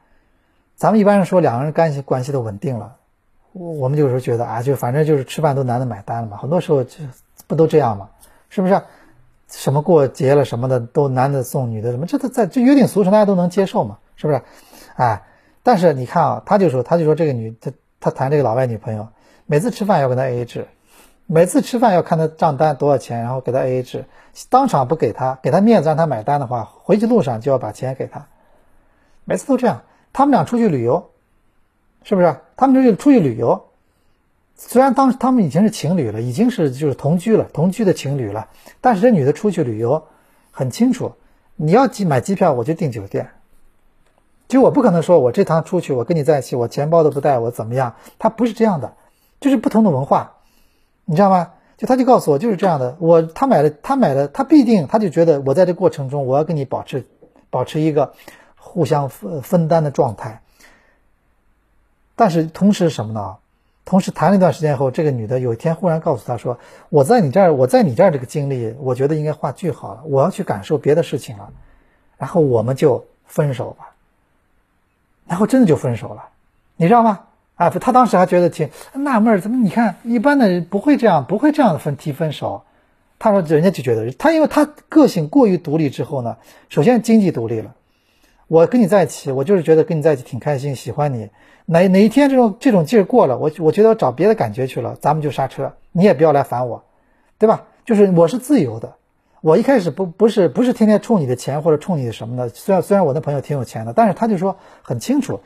[0.76, 2.96] 咱们一般人说两个人关系关系都稳定了，
[3.52, 6.98] 我我们有时候觉得啊，就反正就是吃饭都男的买单了嘛，很多时候就
[7.46, 8.10] 不都这样嘛，
[8.50, 8.82] 是不是？
[9.48, 14.42] 什么过节了什么的都男的送女的什么，这都在这约定俗成，大家都能接受嘛，是不是？
[14.96, 15.22] 哎，
[15.62, 19.08] 但是你看啊，他就说他就说这个女他他谈这个老外女朋友，
[19.46, 20.66] 每次吃饭要跟他 AA 制，
[21.24, 24.04] 每次吃饭要看他账单多少钱，然后给他 A A 制，
[24.50, 28.26] 当场不给他，给他面子让他买单的话，回去路上就要把钱给他，
[29.24, 29.82] 每次都这样。
[30.16, 31.10] 他们俩出去旅游，
[32.02, 32.36] 是不是？
[32.56, 33.66] 他们出去出去旅游，
[34.56, 38.48] 虽然当时他们已经是情侣了，已经是就是同居了，同居的情侣了，
[38.80, 40.02] 但是这女的出去旅游
[40.50, 41.12] 很清楚，
[41.54, 43.28] 你要机买机票我就订酒店，
[44.48, 47.96] 就我不可能说我这趟出去我跟你在一起，我钱包都不带，我怎么样？
[48.18, 48.94] 他不是这样的，
[49.38, 50.36] 就是不同的文化。
[51.04, 51.50] 你知道吗？
[51.76, 57.04] 就他就告诉我就是这样的，我他买了他买了他必定他就觉得我在这过程中我要跟你保持
[57.50, 58.14] 保持一个
[58.66, 60.42] 互相分分担的状态，
[62.16, 63.36] 但是同时什么呢？
[63.84, 66.58] 同时谈了一段时间后，这个女的有一天忽然告诉他说
[66.90, 71.50] ：“我在你这儿，我在你这儿这个经历，我觉得应该画句号了，我要去感受别的事情了，
[72.18, 73.94] 然后我们就分手吧。”
[75.28, 76.30] 然后真的就分手了，
[76.74, 77.20] 你知道吗？
[77.54, 82.64] 啊，他当时还觉得挺纳闷，怎么你看一般的人不会这样，不会这样的分提分手。
[83.20, 87.75] 他说人家就觉得他，因为他个性过于独立之后呢，首先经济独立了。
[88.48, 91.30] 我跟你在一起，我就是觉得跟你在一起挺开心，喜欢你。
[91.66, 96.84] 哪哪一天这种这种劲儿过了，我我觉得我找别的感觉去了，咱们就刹车，你也不要来烦我，
[97.38, 97.64] 对吧？
[97.84, 98.94] 就是我是自由的，
[99.40, 102.48] 我一开始不不是不是天天冲你的钱或者冲你什么的。
[102.48, 105.40] 虽然虽然我那朋友挺有钱的，但是他就说很清楚。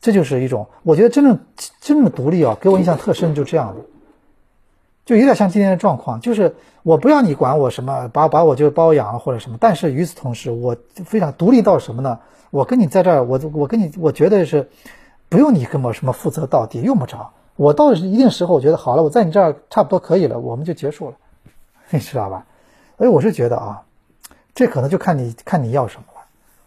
[0.00, 1.38] 这就是一种，我觉得真正
[1.80, 3.84] 真正的独立啊，给我印象特深，就这样的，
[5.04, 12.20] 就有点像今天的状况，就是我不要你管我什么，把把我就包养或者什么，但是与此同时，我非常独立到什么呢？
[12.50, 14.70] 我跟你在这儿，我我跟你，我觉得是
[15.28, 17.32] 不用你跟我什么负责到底，用不着。
[17.56, 21.16] 我到一定时候，我觉得好了，我在你这儿差不多可以了，我们就结束了，
[21.90, 22.46] 你知道吧？
[22.98, 23.82] 所以我是觉得啊，
[24.54, 26.20] 这可能就看你看你要什么了，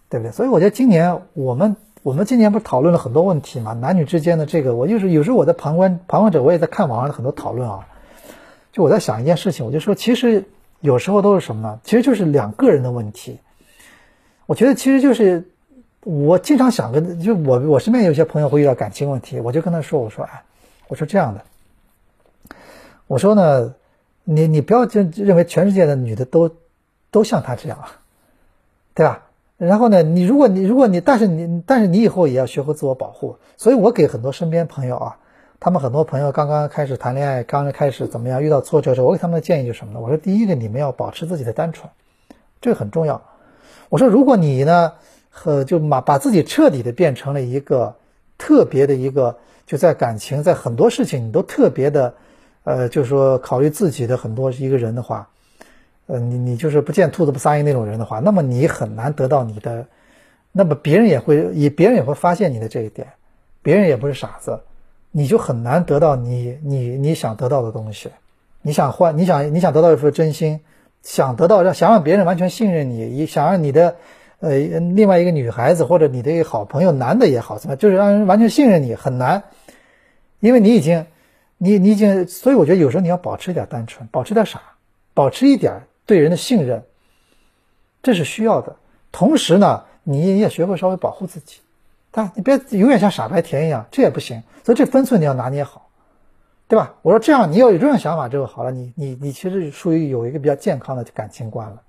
[0.10, 0.32] 对不对？
[0.32, 1.76] 所以我觉得今年我们。
[2.06, 3.74] 我们今年不是讨论了很多问题嘛？
[3.74, 7.88] 男女之间的这个，我就是有时候我在旁观旁观者，我也在看网上的很多讨论啊。
[8.75, 10.43] 就我在想一件事情，我就说，其实
[10.81, 11.79] 有时候都是什么呢？
[11.85, 13.39] 其实就是两个人的问题。
[14.47, 15.47] 我觉得其实就是
[16.03, 20.43] 我经常想跟，就我我身边有些朋友会遇到感情问题，我就跟他说，我说哎，
[20.89, 22.55] 我说这样的，
[23.07, 23.73] 我说呢，
[24.25, 26.51] 你你不要就认为全世界的女的都
[27.11, 27.79] 都像他这样，
[28.93, 29.23] 对吧？
[29.55, 33.38] 然后呢，你如果你如果你，但是你但是你以后也要学会自我保护。
[33.55, 35.17] 所以我给很多身边朋友啊，
[35.65, 39.99] 他们很多朋友刚刚开始谈恋爱，刚刚开始怎么样，遇到挫折的时候，我给他们的建议就是什么呢？
[39.99, 41.89] 我说第一个，你们要保持自己的单纯，
[42.62, 43.19] 这个很重要。
[43.89, 44.93] 我说如果你呢，
[45.32, 47.95] 和就把把自己彻底的变成了一个
[48.38, 52.13] 特别的一个，就在感情在很多事情你都特别的，
[52.63, 55.28] 呃，就是说考虑自己的很多一个人的话。
[56.06, 59.88] 呃，你你就是不见兔子不撒鹰那种人的话，那么你很难得到你的，
[60.51, 63.08] 那么别人也会以别人也会发现你的这一点，
[63.63, 64.60] 别人也不是傻子，
[65.17, 68.10] 你就很难得到你你你想得到的东西，
[68.62, 70.60] 你想换你想你想得到一份真心，
[71.04, 73.95] 想得到让想让别人完全信任你，想让你的
[74.41, 79.43] 呃另外一个女孩子或者你的好朋友男的也好，怎么就是让人完全信任你很难，
[80.41, 81.06] 因为你已经
[81.58, 84.62] 你你已经，所以我觉得有时候你要保持一点单纯，保持点傻，
[85.13, 85.84] 保持一点。
[86.08, 86.84] 对人的信任，
[88.04, 88.75] 这是需要的。
[89.12, 91.62] 同时呢，你也学会稍微保护自己，
[92.17, 94.41] 但你别永远像傻白甜一样，这也不行。
[94.63, 95.89] 所以这分寸你要拿捏好，
[96.69, 96.95] 对吧？
[97.01, 101.82] 我说这样，你要有这种想法之后，好了，你你你其实属于有一个比较健康的感情观了。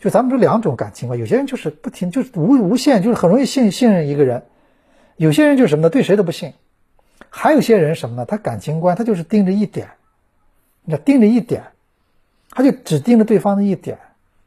[0.00, 4.40] 就咱们说两种感情观，有些人就是不停，就是无无限，就是很容易信信任一个人；
[5.16, 5.90] 有些人就是什么呢？
[5.90, 6.52] 对谁都不信。
[7.30, 8.26] 还有些人什么呢？
[8.26, 9.88] 他感情观他就是盯着一点，
[10.82, 11.62] 你盯着一点。
[12.50, 13.98] 他就只盯着对方的一点，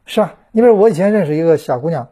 [0.06, 0.36] 是吧？
[0.52, 2.10] 你比如我以前认识一个小姑娘，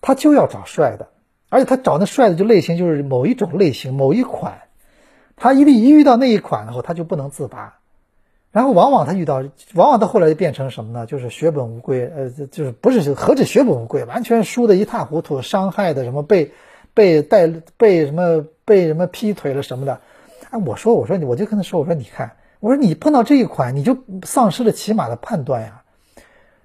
[0.00, 1.08] 她就要找帅的，
[1.50, 4.62] 而且他找那帅的就类型就是某一种类型、某一款，
[5.36, 7.74] 他一一遇到那一款的后，他就不能自拔。
[8.50, 11.04] 然后往往他遇到，往往到后来就变成什么呢？
[11.04, 16.52] 就是血本无归，呃，就是不是何止血本无归，完全输的一塌糊涂，伤害的什么被
[16.94, 17.46] 被带
[17.76, 20.00] 被什么被什么劈腿了什么的。
[20.48, 22.32] 哎，我说我说你，我就跟他说我说你看。
[22.60, 25.80] 我说你碰到这一款，你就丧失了起码的判断呀，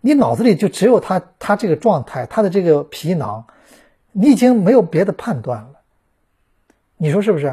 [0.01, 3.45] 你脑子里就只有他他这个状态，他的这个皮囊，
[4.17, 5.81] 你已经没有别的判断了，
[6.95, 7.47] 你说是不是？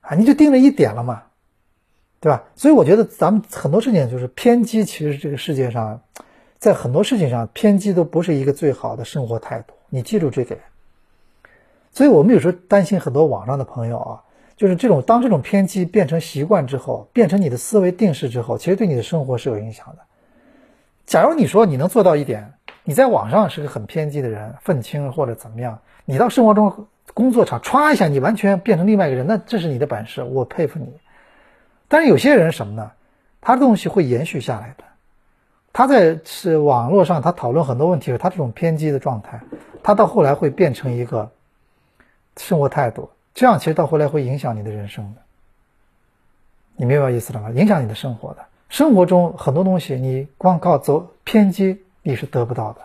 [0.00, 1.24] 啊，你就盯着一点了嘛，
[2.20, 2.44] 对吧？
[2.56, 6.00] 所以我觉得咱们很多事情就是偏激，其实这个世界上，
[6.58, 10.58] 在很多事情上偏激都不是一个最好的生活态度，你记住这点。
[11.92, 14.22] 所以我们有时候担心很多网上的朋友啊。
[14.56, 20.02] 就是这种，当这种偏激变成习惯之后，变成你的思维定式之后，其实对你的生活是有影响的。
[21.06, 22.52] 假如你说你能做到一点，
[22.84, 30.92] 你在网上是个很偏激的人，愤青或者怎么样，你到生活中、工作场歘一下，你完全变成另外一个人，那这是你的本事，我佩服你。
[31.88, 32.92] 但是有些人什么呢？
[33.40, 34.84] 他的东西会延续下来的。
[35.72, 39.40] 他在是网络上，他讨论很多问题，他这种偏激的状态，
[39.82, 41.30] 他到后来会变成一个
[42.36, 45.22] 生活态度，这样其实到后来会影响你的人生的。
[46.76, 47.50] 你明白意思了吗？
[47.50, 52.80] 影响你的生活的，生活中很多东西，你光靠走偏激，你是得不到的。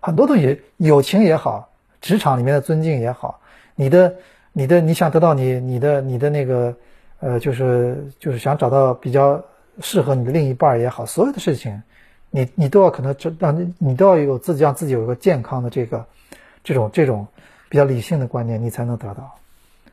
[0.00, 1.68] 很多东西，友情也好，
[2.00, 3.40] 职场里面的尊敬也好，
[3.74, 4.14] 你的、
[4.52, 6.74] 你的，你想得到你、你的、你的那个，
[7.20, 9.42] 呃，就是就是想找到比较
[9.80, 11.82] 适合你的另一半也好，所有的事情。
[12.30, 16.04] 你你都要可能这让你你都要有自己让自己有一个健康的这个
[16.62, 17.26] 这种这种
[17.70, 19.34] 比较理性的观念，你才能得到，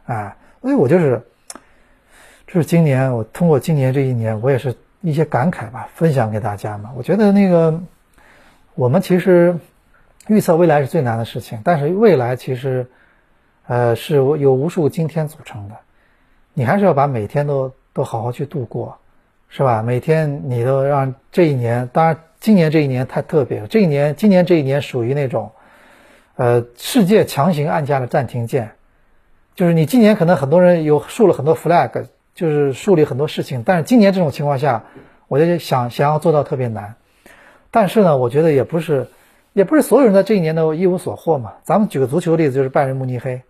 [0.06, 1.22] 哎，所以我就是，
[2.46, 6.92] 就是今年我通过今年这一年，我也是一些感慨吧，分享给大家嘛。
[6.98, 7.80] 我觉得那个
[8.76, 9.58] 我们其实
[10.28, 12.88] 预测未来是最难的事情，但是未来其实
[13.68, 15.76] 呃是有无数今天组成的，
[16.54, 18.98] 你还是要把每天都都好好去度过。
[19.48, 19.84] 是吧？
[19.84, 23.68] 每天你都让这一年，当然今年这一年太特别了。
[23.68, 25.52] 这一年，今年这一年属于那种，
[26.36, 28.72] 呃，世界强行按下了暂停键，
[29.54, 34.84] 就是你今年可能很多人有竖了很多 flag，就是树立很多事情，但是今年这种情况下，
[35.30, 36.96] 我就想想要做到特别难。
[37.76, 39.06] 但是呢，我觉得也不是，
[39.52, 41.52] 也不是所有人在这一年都一无所获嘛。
[41.62, 43.42] 咱们举个足球例子，就是拜仁慕尼黑，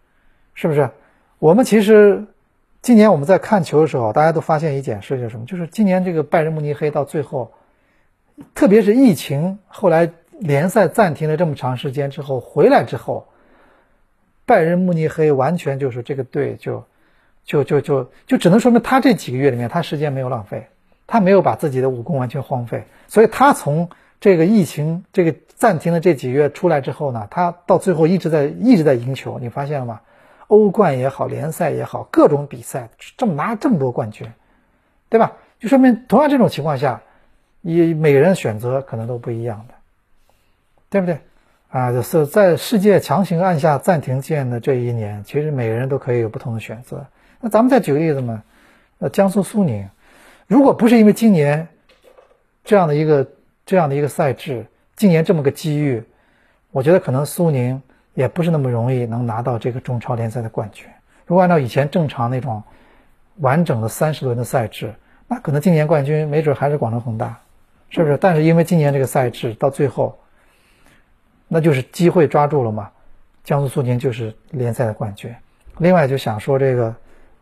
[0.55, 0.89] 是不是？
[1.37, 2.25] 我们其实。
[2.81, 5.45] 今年我们在看球的时候，大家都发现一件事，就是什么？
[5.47, 7.51] 就是今年这个拜仁慕尼黑到最后，
[8.53, 13.27] 特别是疫情后来联赛暂停了这么长时间之后回来之后，
[14.45, 16.83] 拜仁慕尼黑完全就是这个队就
[17.43, 20.67] 就就就就只能说明他这几个月里面他时间没有浪费，
[21.07, 23.89] 他没有把自己的武功完全荒废，所以他从
[24.25, 30.01] 这个疫情这个暂停的这几个月出来之后呢，他到最后一直在一直在赢球，你发现了吗？
[30.47, 34.27] 欧冠也好，联赛也好，各种比赛这么拿这么多冠军，
[35.09, 35.33] 对吧？
[35.59, 37.03] 就说明同样这种情况下，
[37.61, 39.75] 你每个人选择可能都不一样的，
[40.89, 41.19] 对不对？
[41.69, 47.05] 啊，就是在世界强行按下暂停键的这一年，其实每个人都可以有不同的选择。
[47.41, 48.41] 那咱们再举个例子嘛，
[48.97, 49.87] 呃，江苏苏宁，
[50.47, 51.67] 如果不是因为今年
[52.63, 53.27] 这样的一个
[53.65, 56.03] 这样的一个赛制，今年这么个机遇，
[56.71, 57.81] 我觉得可能苏宁。
[58.15, 60.87] 也不是那么容易能拿到这个中超联赛的冠军。
[61.25, 62.63] 如果按照以前正常那种
[63.35, 64.95] 完整的三十轮的赛制，
[65.27, 67.41] 那可能今年冠军没准还是广州恒大，
[67.89, 68.15] 是不是？
[68.15, 70.17] 但是因为今年这个赛制到最后，
[71.49, 72.91] 那就是机会抓住了嘛。
[73.43, 75.35] 江苏苏宁就是联赛的冠军。
[75.77, 76.95] 另外就想说这个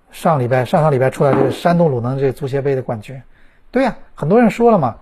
[0.09, 3.21] 上礼拜、上上礼拜出来这个山东鲁能这个足协杯的冠军，
[3.69, 4.97] 对呀，很多人说了嘛，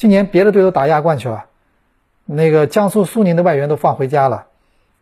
[0.00, 1.44] 今年别的队都打亚冠去了，
[2.24, 4.46] 那个江苏苏宁的外援都放回家了。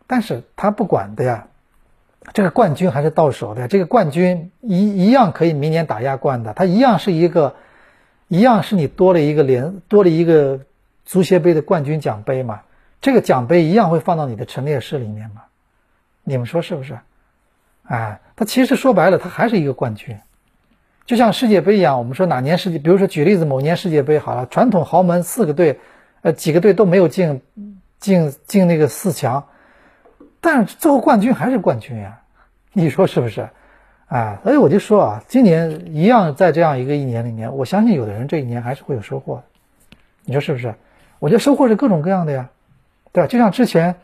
[0.07, 1.47] 但是他不管的呀，
[2.33, 3.67] 这个冠军还是到手的呀。
[3.69, 7.55] 这个冠军一一样可以明年打亚冠的，他一样是一个，
[8.27, 10.59] 一样是你多了一个联多了一个
[11.05, 12.63] 足协杯的冠军奖杯嘛。
[12.99, 15.43] 这个奖杯一样会放到你的陈列室里面嘛。
[16.25, 16.99] 你们说是不是？
[17.83, 20.19] 哎，他其实说白了，他还是一个冠军，
[21.09, 21.97] 就像世界杯一样。
[21.97, 25.79] 我们说哪年世界，比如说举例子，某年世界杯好了，传统豪门四个队，
[26.21, 27.41] 呃，几个队都没有进
[27.99, 29.43] 进进那个四强。
[30.39, 32.19] 但是最后冠军还是冠军呀，
[32.73, 33.49] 你说是不是？
[34.05, 39.41] 啊，所以我就说啊，今年一样在这样一个一年里面，我相信有的人这一年还是会有收获，
[40.25, 40.71] 你说是不是？
[41.17, 42.47] 我觉得收获是各种各样的呀，
[43.11, 43.27] 对吧？
[43.27, 43.95] 就像之前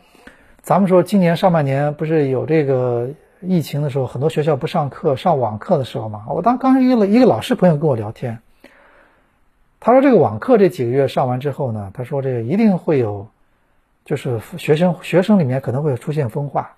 [0.64, 3.08] 咱们说今年上半年不是有这个
[3.48, 8.39] 疫情的时候，很多学校不上课上网课的时候嘛，我当刚一个一个老师朋友跟我聊天，
[9.80, 13.28] 他说这个网课这几个月上完之后呢，他说这个一定会有。
[14.06, 16.76] 就是学生学生里面可能会出现分化，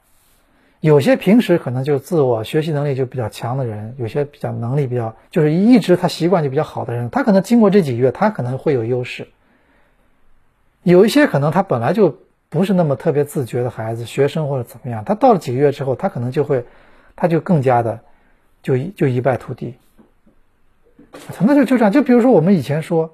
[0.80, 9.28] 有些平时可能就自我学习能力就比较强的人，有些比较能力比较就是一直他习惯就比较好的人，他可能经过这几个月，他可能会有优势。
[10.84, 12.18] 有一些可能他本来就
[12.50, 16.66] 不是那么特别自觉的孩子，学生或者怎么样，他到了几个月之后，他可能就会，
[17.16, 18.00] 他就更加的
[18.64, 19.76] 就就一败涂地。
[21.40, 23.12] 那就就这样，就比如说我们以前说，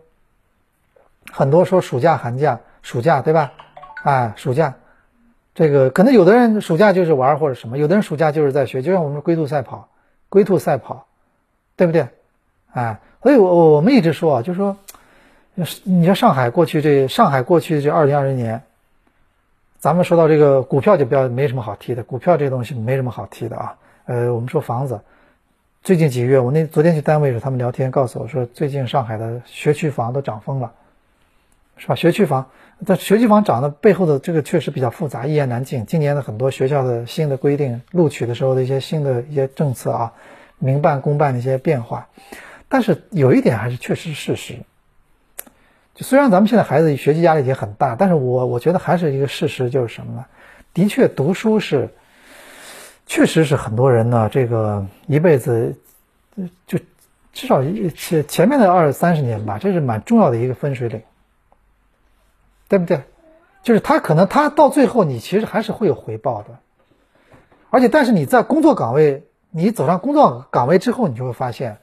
[1.32, 3.54] 很多说暑假寒假暑假对吧？
[4.04, 4.76] 啊，暑假，
[5.56, 9.90] 这个可能有的人暑假就是玩或者什么，有的人暑假就是在学，就像我们龟兔赛跑，
[10.30, 11.08] 龟兔赛跑，
[11.78, 12.08] 对不对？
[12.74, 14.78] 啊，所以我我们一直说啊，就说，
[15.84, 18.64] 你说上海过去这上海过去这二零二零年，
[19.84, 23.76] 咱们说到这个股票就不要没什么好提的，股票这东西没什么好提的啊。
[24.06, 25.02] 呃，我们说房子，
[25.82, 30.72] 最近几个月，我那昨天去单位时，他们聊天告诉我说，最近上海的学区房都涨疯了，
[31.76, 31.96] 是吧？
[31.96, 32.50] 学区房。
[32.86, 35.86] 但学区房涨的背后的这个确实比较复杂，一言难尽。
[35.86, 40.14] 今年的很多学校的新的规定，录取的时候的一些新的一些政策啊，
[40.60, 42.08] 民办公办的一些变化。
[42.70, 44.60] 但是有一点还是确实事实。
[45.96, 50.26] 就虽然咱们现在孩子学习压力已经很大，但是我我觉得还是一个事实，就是什么呢？
[50.74, 51.94] 的确，读书是，
[53.06, 55.78] 确实是很多人呢，这个一辈子，
[56.66, 56.80] 就
[57.32, 57.62] 至少
[57.96, 61.04] 前前面的二三十年吧，这是蛮重要的一个分水岭，
[62.68, 63.04] 对不对？
[63.62, 66.58] 就是他可能他到最后，你其实还是会有回报的，
[67.70, 71.78] 而且但是你在工作岗位，你走上工作岗位之后，你就会发现。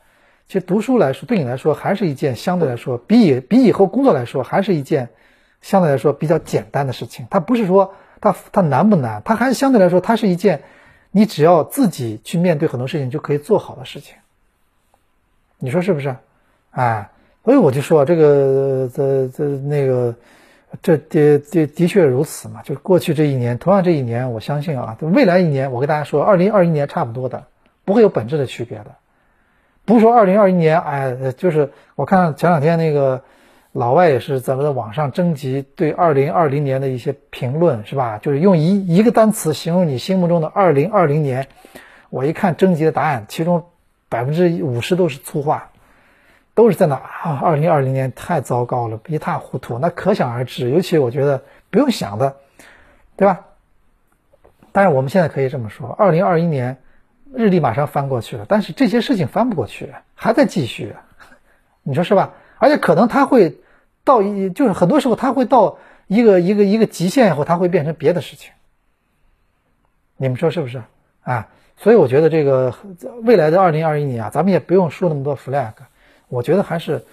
[0.51, 5.11] 其实读书来说，对你来说还是一件相对来说比以比以后工作来说，还是一件
[5.63, 7.29] 相对来说比较简单的事情。
[7.31, 10.63] 它不是说它它难不难，它还是相对来说，它是一件
[11.13, 14.17] 你只要自己去面对很多事情就可以做好的事情。
[15.61, 16.17] 你说是不是？
[16.73, 17.11] 哎，
[17.45, 20.17] 所以我就说这个这这那个
[20.83, 22.61] 这的的的确如此嘛。
[22.63, 27.45] 就过去这一年，同样这一年，我相信啊，未来一年，我跟大家说，二零二一年差不多的，
[27.85, 28.97] 不会有本质的区别的。
[29.91, 33.22] 不说二零二一年，哎，就是我看前两天那个
[33.72, 38.18] 老外也是在在网上征集对二零二零年的一些评论，是吧？
[38.18, 41.49] 就是用一一个单词形容你心目中的二零二零年。
[42.09, 43.64] 我一看征集的答案，其中
[44.09, 45.72] 百分之五十都是粗话，
[46.55, 49.80] 都是在那啊，二零二零年太糟糕了，一塌糊涂。
[49.80, 52.36] 那可想而知，尤其我觉得不用想的，
[53.16, 53.41] 对吧？
[54.70, 56.78] 但是我们现在可以这么说，二零二一年。
[57.33, 60.95] 日历马上翻过去了，但是这些事情翻不过去，还在继续，
[61.83, 62.35] 你说是吧？
[62.59, 63.59] 而且可能它会
[64.05, 68.53] 到一，就是很多时候它会到一个一个一个极限以后，它会变成别的事情。
[70.16, 70.83] 你们说是不是
[71.22, 71.49] 啊？
[71.76, 72.74] 所以我觉得这个
[73.22, 75.72] 未来的二零二一年啊，咱们也不用说那么多 flag，
[76.28, 77.05] 我觉得还是，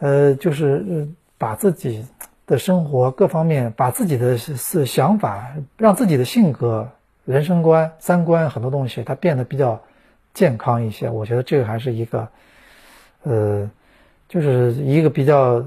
[0.00, 2.04] 呃，就是把自己
[2.46, 6.90] 的生活各方面，把自己的思想法，让自己的性格。
[7.24, 9.80] 人生观、三观很多东西，它变得比较
[10.34, 11.08] 健康一些。
[11.08, 12.28] 我觉得这个还是一个，
[13.22, 13.70] 呃，
[14.28, 15.64] 就是一个比较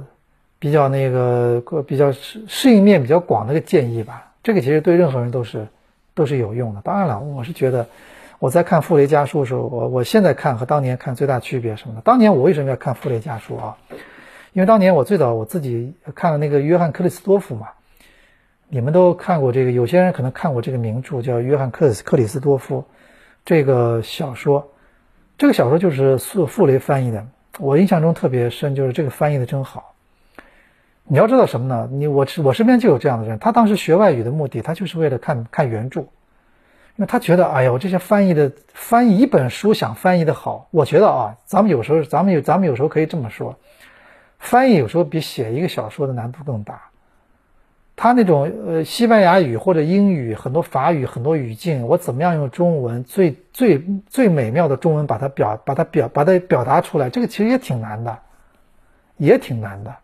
[0.60, 4.32] 比较那个比较适适应面比较广的一个建议吧。
[4.43, 5.68] 这个其实对任何人都是
[6.14, 6.82] 都是有用的。
[6.82, 7.86] 当然了，我是觉得
[8.39, 12.01] 我在看《傅雷家书》的时候，我我现在看和当年看最大区别什么的。
[12.01, 13.76] 当年我为什么要看《傅雷家书》啊？
[14.53, 17.68] 因为当年我最早我自己看了那个约翰克里斯多夫嘛。
[18.70, 22.80] 你们都看过这个，有些人可能看过这个名著，叫《约翰克克里斯多夫》
[23.45, 24.72] 这个小说。
[25.38, 27.26] 这个小说就是傅傅雷翻译的，
[27.59, 29.93] 我印象中特别深，就是这个翻译的真好。
[31.03, 31.88] 你要知道什么呢？
[31.91, 36.07] 你我我身边就有这样的人，他当时学外语的目的，他就是为了看看原著，因
[36.97, 43.55] 为他觉得，哎呦，这些翻译的翻译一本书想翻译的好，我觉得啊，咱们有时候咱们有咱们有时候可以这么说，
[44.39, 46.82] 翻译有时候比写一个小说的难度更大。
[47.99, 57.09] 他那种呃西班牙语或者英语很多法语很多语境，我怎么样用中文最最最美妙的中文把它表把它表把它表达出来？
[57.09, 58.19] 这个其实也挺难的，
[59.17, 59.95] 也挺难的，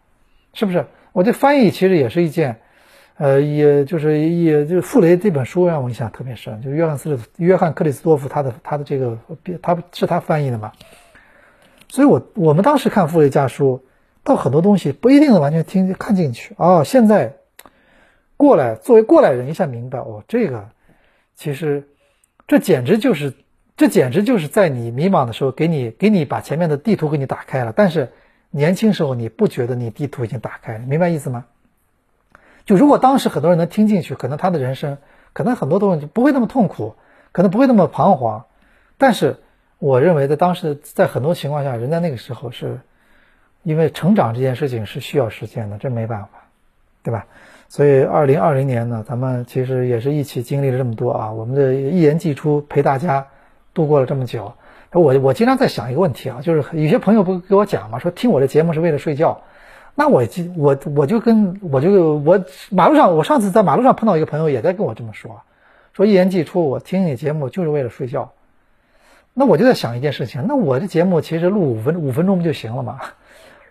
[0.53, 0.87] 是不是？
[1.11, 2.61] 我这翻译其实也是一件，
[3.15, 9.19] 呃，也就是也就是傅雷这本书让我印象特别深，就约翰斯约翰克里斯多夫他的他的这个
[9.61, 10.71] 他是他翻译的嘛，
[11.89, 13.83] 所以我我们当时看傅雷家书，
[14.23, 17.35] 到很多东西不一定能完全听看进去啊，现在。
[18.37, 20.69] 过来，作为过来人一下明白哦，这个
[21.35, 21.89] 其实
[22.47, 23.33] 这简直就是，
[23.77, 27.73] 这简直就是在你迷茫的时候给你给你把前面的地图给你打开了。
[27.75, 28.11] 但是
[28.49, 31.45] 年轻时候你不觉得你地图已经打开了，明白意思吗？
[32.65, 34.97] 就如果当时很多人能听进去，可能他的人生
[35.33, 36.95] 可能很多东西就不会那么痛苦，
[37.31, 38.45] 可能不会那么彷徨。
[38.97, 39.37] 但是
[39.79, 42.79] 我认为在当时在很多情况下，人在那个时候是
[43.63, 46.29] 因为成长这件事情是需要时间的，这没办法，
[47.03, 47.27] 对吧？
[47.75, 51.31] 所以，二零二零年呢，咱们其实也是一起经历了这么多啊。
[51.31, 53.25] 我们的一言既出，陪大家
[53.73, 54.53] 度过了这么久。
[54.91, 59.41] 我我经常在想一个问题啊，就是有些朋友不给我讲嘛，说听我的节目是为了睡觉。
[59.95, 65.41] 那我就我我就跟我就我马路上，我上次在马路上碰到一个朋友也在跟我这么说，
[65.93, 68.33] 说一言既出，我听你节目就是为了睡觉。
[69.33, 72.99] 那我就在想一件事情，那我的节目其实录五分五分钟不就行了吗？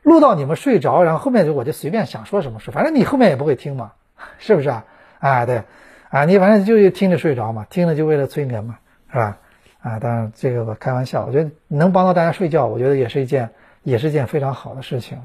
[0.02, 3.92] 录到你们睡着，然后后面就我就随便想说什么说，反正你后面也不会听嘛，
[4.38, 4.84] 是不是啊？
[5.20, 5.62] 啊，对，
[6.10, 8.78] 啊，你反正就听着睡着嘛，听着就为了催眠嘛，
[9.12, 9.38] 是吧？
[9.80, 13.50] 啊，当然这个我开玩笑，我觉得能帮到大家睡觉，我觉得也是一件
[13.84, 15.24] 也是一件非常好的事情了。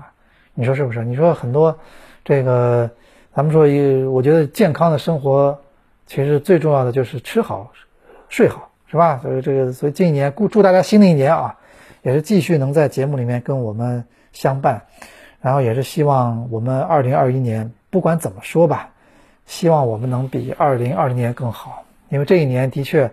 [0.53, 1.03] 你说是不是？
[1.03, 1.79] 你说很多
[2.23, 2.91] 这个，
[3.33, 5.59] 咱们说一，我觉得健康的生活
[6.05, 7.71] 其实最重要的就是吃好
[8.29, 9.19] 睡好，是吧？
[9.23, 11.57] 所以这个，所以今年祝祝大家新的一年啊，
[12.03, 14.05] 也是继续能在节目里面跟我们。
[14.37, 14.83] 相伴，
[15.41, 18.89] 然后也是希望我们二零二一年不管怎么说吧，
[19.47, 23.11] 希望我们能比二零二零年更好，因为这一年的确，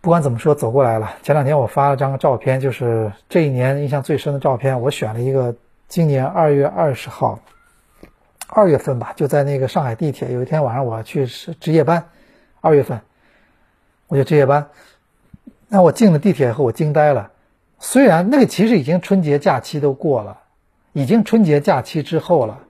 [0.00, 1.12] 不管怎么说，走过来了。
[1.22, 4.80] 前两天我发了张照片，就是这一年印象最深的照片。
[4.80, 5.54] 我选了一个
[5.86, 7.38] 今年二月二十号，
[8.48, 10.32] 二月份吧，就在那个上海地铁。
[10.32, 12.08] 有一天晚上我要去值值夜班，
[12.60, 13.00] 二月份
[14.08, 14.66] 我就值夜班。
[15.68, 17.30] 那我进了地铁以后，我惊呆了。
[17.78, 20.38] 虽然那个其实已经春节假期都过了，
[20.92, 22.60] 已经春节假期之后了。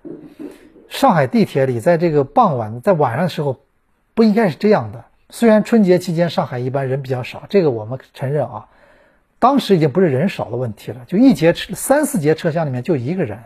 [0.89, 3.61] 上海地铁里，在这个傍晚，在晚上的时候，
[4.15, 5.05] 不应该是这样的。
[5.31, 8.69] 虽然春节期间上海一般人比较少，这个我们承认啊。
[9.39, 13.39] 当时已经不是人少的问题了，就一节车三四节车厢里面就一个人，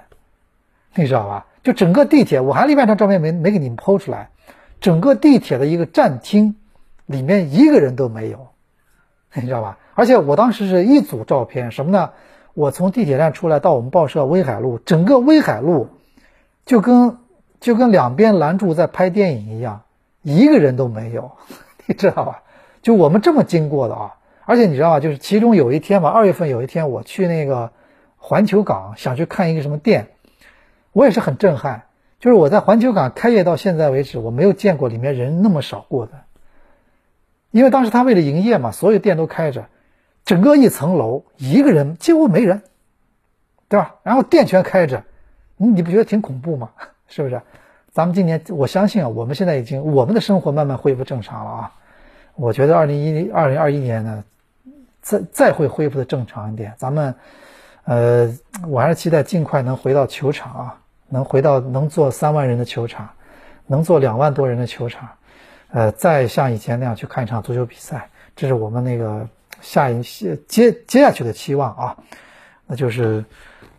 [0.94, 1.46] 你知道吧？
[1.64, 4.30] 就整个地铁，我还另外一张照片没没给你们剖出来，
[4.80, 6.54] 整个地铁的一个站厅
[7.06, 8.50] 里面一个人都没有，
[9.34, 9.78] 你知道吧？
[9.94, 12.10] 而且我当时是一组照片，什么呢？
[12.54, 15.88] 我从地铁站出来到我们报社威海路，整个威海路
[16.66, 17.18] 就跟
[17.60, 19.82] 就跟两边拦住在拍电影一样，
[20.22, 21.30] 一个人都没有。
[21.86, 22.42] 你知道吧？
[22.82, 24.14] 就我们这么经过的啊，
[24.44, 25.00] 而且你知道吧？
[25.00, 27.72] 就是其中有一天吧，二月份有一天我去那个
[28.16, 30.08] 环球港，想去看一个什么店，
[30.92, 31.84] 我也是很震撼。
[32.18, 36.12] 就是我在环球港开业到现在为止，我没有见过里面人那么少过的。
[37.50, 39.66] 因为当时他为了营业嘛，所有店都开着，
[40.24, 42.62] 整个一层楼一个人几乎没人，
[43.68, 43.96] 对吧？
[44.02, 45.02] 然后店全开着，
[45.56, 46.70] 你你不觉得挺恐怖吗？
[47.08, 47.40] 是不是？
[47.92, 51.72] 咱们今年我相信啊，我们现在已经我们的生活慢慢恢复正常了啊。
[52.36, 54.24] 我觉得二零一二零二一年呢，
[55.02, 56.72] 再再会恢复的正常一点。
[56.76, 57.12] 咱们，
[57.84, 58.32] 呃，
[58.68, 63.10] 我还是期待尽快能回到球场啊，能回到能坐三万人的球场，
[63.66, 65.08] 能坐两万多人的球场，
[65.72, 69.28] 呃，再像以前那样去看一场足球比赛，这是我们那个
[69.60, 71.96] 下一些接接下去的期望啊。
[72.66, 73.24] 那就是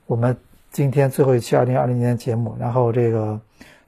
[0.06, 0.36] 我们
[0.72, 3.40] 今天最后一期二零二零年节目，然后这个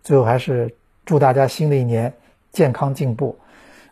[0.01, 0.73] 最后还是
[1.05, 2.13] 祝大家新的一年
[2.51, 3.37] 健康进步。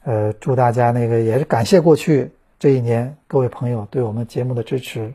[0.04, 5.14] 呃，祝大家那个也是感谢过去这一年各位朋友对我们节目的支持，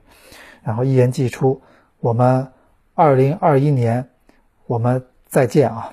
[0.62, 1.60] 然后一言既出，
[2.00, 2.46] 我们
[2.94, 4.08] 二零二一年
[4.66, 5.92] 我们再见啊。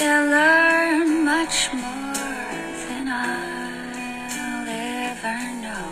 [0.00, 2.14] They'll learn much more
[2.88, 5.88] than I'll ever know.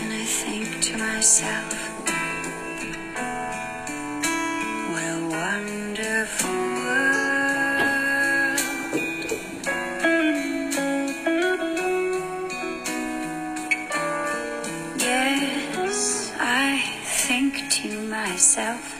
[0.00, 2.12] And I think to myself, myself.
[4.90, 6.50] What a wonderful
[18.60, 18.91] world.